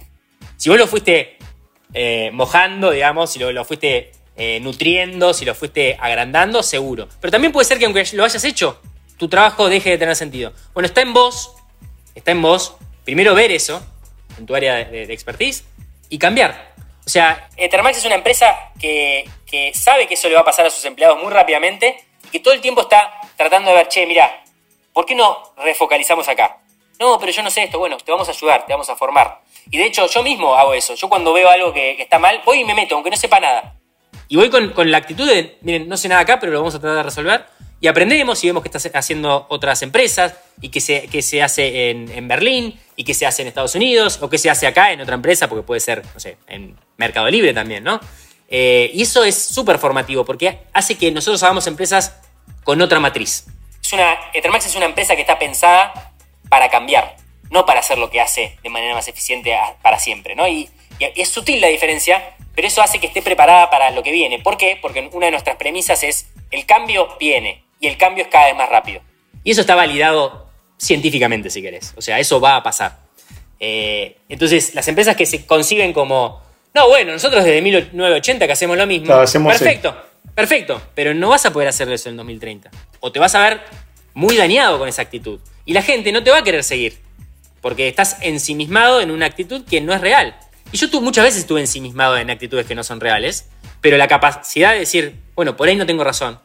Si 0.56 0.68
vos 0.68 0.78
lo 0.78 0.86
fuiste 0.86 1.38
eh, 1.94 2.30
mojando, 2.32 2.90
digamos, 2.90 3.32
si 3.32 3.38
lo 3.38 3.64
fuiste 3.64 4.12
eh, 4.36 4.60
nutriendo, 4.60 5.34
si 5.34 5.44
lo 5.44 5.54
fuiste 5.54 5.96
agrandando, 6.00 6.62
seguro. 6.62 7.08
Pero 7.20 7.30
también 7.30 7.52
puede 7.52 7.66
ser 7.66 7.78
que 7.78 7.84
aunque 7.84 8.04
lo 8.14 8.24
hayas 8.24 8.44
hecho, 8.44 8.80
tu 9.18 9.28
trabajo 9.28 9.68
deje 9.68 9.90
de 9.90 9.98
tener 9.98 10.16
sentido. 10.16 10.52
Bueno, 10.72 10.86
está 10.86 11.02
en 11.02 11.12
vos, 11.12 11.54
está 12.14 12.30
en 12.30 12.40
vos, 12.40 12.76
primero 13.04 13.34
ver 13.34 13.52
eso 13.52 13.84
en 14.38 14.46
tu 14.46 14.54
área 14.54 14.84
de, 14.84 15.12
expertise 15.12 15.64
y 16.08 16.18
cambiar. 16.18 16.72
O 17.06 17.10
sea, 17.10 17.48
Ethermax 17.56 17.98
es 17.98 18.04
una 18.04 18.14
empresa 18.14 18.72
que, 18.80 19.28
sabe 19.74 20.06
que 20.06 20.14
eso 20.14 20.28
le 20.28 20.34
va 20.34 20.40
a 20.40 20.44
pasar 20.44 20.64
a 20.64 20.70
sus 20.70 20.84
empleados 20.86 21.22
muy 21.22 21.30
rápidamente 21.30 22.02
que 22.32 22.40
todo 22.40 22.54
el 22.54 22.60
tiempo 22.60 22.80
está 22.80 23.12
tratando 23.36 23.70
de 23.70 23.76
ver, 23.76 23.88
che, 23.88 24.06
mira, 24.06 24.42
¿por 24.92 25.06
qué 25.06 25.14
no 25.14 25.54
refocalizamos 25.58 26.26
acá? 26.28 26.58
No, 26.98 27.18
pero 27.18 27.30
yo 27.30 27.42
no 27.42 27.50
sé 27.50 27.64
esto. 27.64 27.78
Bueno, 27.78 27.96
te 27.98 28.10
vamos 28.10 28.28
a 28.28 28.32
ayudar, 28.32 28.66
te 28.66 28.72
vamos 28.72 28.88
a 28.88 28.96
formar. 28.96 29.40
Y 29.70 29.76
de 29.76 29.86
hecho, 29.86 30.06
yo 30.06 30.22
mismo 30.22 30.54
hago 30.54 30.74
eso. 30.74 30.94
Yo 30.94 31.08
cuando 31.08 31.32
veo 31.32 31.48
algo 31.48 31.72
que, 31.72 32.00
está 32.00 32.18
mal, 32.18 32.40
voy 32.44 32.60
y 32.60 32.64
me 32.64 32.74
meto, 32.74 32.94
aunque 32.94 33.10
no 33.10 33.16
sepa 33.16 33.38
nada. 33.38 33.74
Y 34.28 34.36
voy 34.36 34.50
con, 34.50 34.90
la 34.90 34.98
actitud 34.98 35.28
de, 35.28 35.58
miren, 35.60 35.88
no 35.88 35.96
sé 35.96 36.08
nada 36.08 36.22
acá, 36.22 36.40
pero 36.40 36.52
lo 36.52 36.58
vamos 36.58 36.74
a 36.74 36.80
tratar 36.80 36.96
de 36.98 37.02
resolver. 37.02 37.44
Y 37.80 37.88
aprendemos 37.88 38.42
y 38.44 38.46
vemos 38.46 38.62
que 38.62 38.68
está 38.68 38.98
haciendo 38.98 39.46
otras 39.48 39.82
empresas 39.82 40.36
y 40.60 40.68
que 40.68 40.80
se, 40.80 41.08
que 41.08 41.20
se 41.20 41.42
hace 41.42 41.90
en, 41.90 42.28
Berlín 42.28 42.78
y 42.94 43.02
que 43.02 43.12
se 43.12 43.26
hace 43.26 43.42
en 43.42 43.48
Estados 43.48 43.74
Unidos 43.74 44.20
o 44.22 44.30
que 44.30 44.38
se 44.38 44.48
hace 44.48 44.68
acá 44.68 44.92
en 44.92 45.00
otra 45.00 45.16
empresa, 45.16 45.48
porque 45.48 45.64
puede 45.64 45.80
ser, 45.80 46.04
no 46.14 46.20
sé, 46.20 46.36
en 46.46 46.78
Mercado 46.96 47.28
Libre 47.28 47.52
también, 47.52 47.82
¿no? 47.82 47.98
Eh, 48.54 48.90
y 48.92 49.02
eso 49.02 49.24
es 49.24 49.36
súper 49.36 49.78
formativo 49.78 50.24
porque 50.24 50.60
hace 50.74 50.96
que 50.96 51.10
nosotros 51.10 51.42
hagamos 51.42 51.66
empresas 51.66 52.20
con 52.64 52.80
otra 52.80 53.00
matriz. 53.00 53.46
Es 53.82 53.92
una, 53.92 54.16
Ethermax 54.32 54.66
es 54.66 54.76
una 54.76 54.84
empresa 54.84 55.16
que 55.16 55.22
está 55.22 55.38
pensada 55.38 56.12
para 56.48 56.68
cambiar, 56.68 57.16
no 57.50 57.64
para 57.66 57.80
hacer 57.80 57.96
lo 57.96 58.10
que 58.10 58.20
hace 58.20 58.58
de 58.62 58.68
manera 58.68 58.94
más 58.94 59.08
eficiente 59.08 59.56
para 59.80 59.98
siempre, 59.98 60.36
¿no? 60.36 60.46
y 60.46 60.68
es 61.00 61.30
sutil 61.30 61.60
la 61.60 61.68
diferencia, 61.68 62.36
pero 62.54 62.68
eso 62.68 62.82
hace 62.82 63.00
que 63.00 63.06
esté 63.06 63.22
preparada 63.22 63.70
para 63.70 63.90
lo 63.90 64.02
que 64.02 64.12
viene. 64.12 64.38
¿Por 64.38 64.56
qué? 64.56 64.78
Porque 64.80 65.08
una 65.12 65.26
de 65.26 65.32
nuestras 65.32 65.56
premisas 65.56 66.02
es 66.02 66.26
el 66.50 66.66
cambio 66.66 67.08
viene 67.18 67.64
y 67.80 67.88
el 67.88 67.96
cambio 67.96 68.24
es 68.24 68.30
cada 68.30 68.46
vez 68.46 68.56
más 68.56 68.68
rápido. 68.68 69.00
Y 69.42 69.50
eso 69.52 69.62
está 69.62 69.74
validado 69.74 70.46
científicamente, 70.78 71.50
si 71.50 71.62
querés. 71.62 71.94
O 71.96 72.02
sea, 72.02 72.18
eso 72.20 72.40
va 72.40 72.56
a 72.56 72.62
pasar. 72.62 72.98
Eh, 73.58 74.18
entonces, 74.28 74.74
las 74.74 74.86
empresas 74.88 75.16
que 75.16 75.26
se 75.26 75.46
conciben 75.46 75.92
como, 75.92 76.42
no, 76.74 76.88
bueno, 76.88 77.12
nosotros 77.12 77.44
desde 77.44 77.60
1980 77.62 78.46
que 78.46 78.52
hacemos 78.52 78.76
lo 78.76 78.86
mismo. 78.86 79.14
perfecto, 79.14 79.96
perfecto, 80.34 80.82
pero 80.94 81.14
no 81.14 81.30
vas 81.30 81.44
a 81.46 81.52
poder 81.52 81.68
hacer 81.68 81.90
eso 81.90 82.08
en 82.08 82.16
2030. 82.16 82.70
O 83.00 83.12
te 83.12 83.18
vas 83.18 83.34
a 83.34 83.40
ver 83.40 83.60
muy 84.14 84.36
dañado 84.36 84.78
con 84.78 84.88
esa 84.88 85.02
actitud. 85.02 85.40
Y 85.64 85.72
la 85.72 85.82
gente 85.82 86.12
no 86.12 86.22
te 86.22 86.30
va 86.30 86.38
a 86.38 86.44
querer 86.44 86.64
seguir, 86.64 86.98
porque 87.60 87.88
estás 87.88 88.16
ensimismado 88.20 89.00
en 89.00 89.10
una 89.10 89.26
actitud 89.26 89.64
que 89.64 89.80
no 89.80 89.92
es 89.92 90.00
real. 90.00 90.36
Y 90.72 90.78
yo 90.78 91.00
muchas 91.00 91.24
veces 91.24 91.40
estuve 91.40 91.60
ensimismado 91.60 92.16
en 92.16 92.30
actitudes 92.30 92.66
que 92.66 92.74
no 92.74 92.82
son 92.82 93.00
reales, 93.00 93.48
pero 93.80 93.98
la 93.98 94.08
capacidad 94.08 94.72
de 94.72 94.80
decir, 94.80 95.16
bueno, 95.34 95.56
por 95.56 95.68
ahí 95.68 95.76
no 95.76 95.84
tengo 95.84 96.02
razón, 96.02 96.40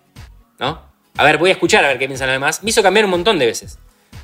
¿no? 0.59 0.81
A 1.15 1.23
ver, 1.23 1.37
voy 1.37 1.49
a 1.49 1.53
escuchar 1.53 1.83
a 1.85 1.87
ver 1.87 1.97
qué 1.97 2.07
piensan 2.07 2.27
los 2.27 2.35
demás, 2.35 2.63
me 2.63 2.69
hizo 2.69 2.83
cambiar 2.83 3.05
un 3.05 3.11
montón 3.11 3.39
de 3.39 3.45
veces. 3.45 3.79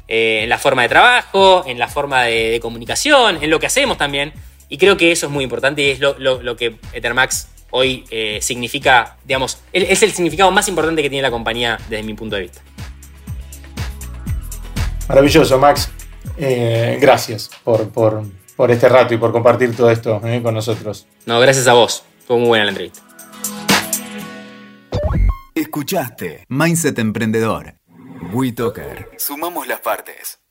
Eh, 0.07 0.41
en 0.43 0.49
la 0.49 0.57
forma 0.57 0.81
de 0.81 0.89
trabajo, 0.89 1.63
en 1.65 1.79
la 1.79 1.87
forma 1.87 2.23
de, 2.23 2.59
comunicación, 2.61 3.41
en 3.41 3.49
lo 3.49 3.59
que 3.59 3.67
hacemos 3.67 3.97
también. 3.97 4.33
Y 4.73 4.77
creo 4.79 4.97
que 4.97 5.11
eso 5.11 5.27
es 5.27 5.31
muy 5.31 5.43
importante 5.43 5.83
y 5.83 5.91
es 5.91 5.99
lo, 5.99 6.55
que 6.57 6.77
Ethermax 6.93 7.47
hoy 7.69 8.05
eh, 8.09 8.39
significa, 8.41 9.17
digamos, 9.23 9.59
es 9.71 10.01
el 10.01 10.11
significado 10.11 10.49
más 10.49 10.67
importante 10.67 11.03
que 11.03 11.11
tiene 11.11 11.21
la 11.21 11.29
compañía 11.29 11.77
desde 11.89 12.01
mi 12.01 12.15
punto 12.15 12.37
de 12.37 12.41
vista. 12.41 12.61
Maravilloso, 15.07 15.59
Max. 15.59 15.91
Eh, 16.39 16.97
gracias 16.99 17.51
por, 17.63 17.87
por, 17.89 18.71
este 18.71 18.89
rato 18.89 19.13
y 19.13 19.17
por 19.17 19.31
compartir 19.31 19.75
todo 19.75 19.91
esto 19.91 20.19
eh, 20.25 20.41
con 20.41 20.55
nosotros. 20.55 21.05
No, 21.27 21.39
gracias 21.39 21.67
a 21.67 21.73
vos. 21.73 22.03
Fue 22.25 22.37
muy 22.37 22.47
buena 22.47 22.65
la 22.65 22.71
entrevista. 22.71 23.01
Escuchaste 25.53 26.45
Mindset 26.49 26.97
Emprendedor. 26.97 27.75
WeToker. 28.31 29.11
Sumamos 29.19 29.67
las 29.67 29.81
partes. 29.81 30.42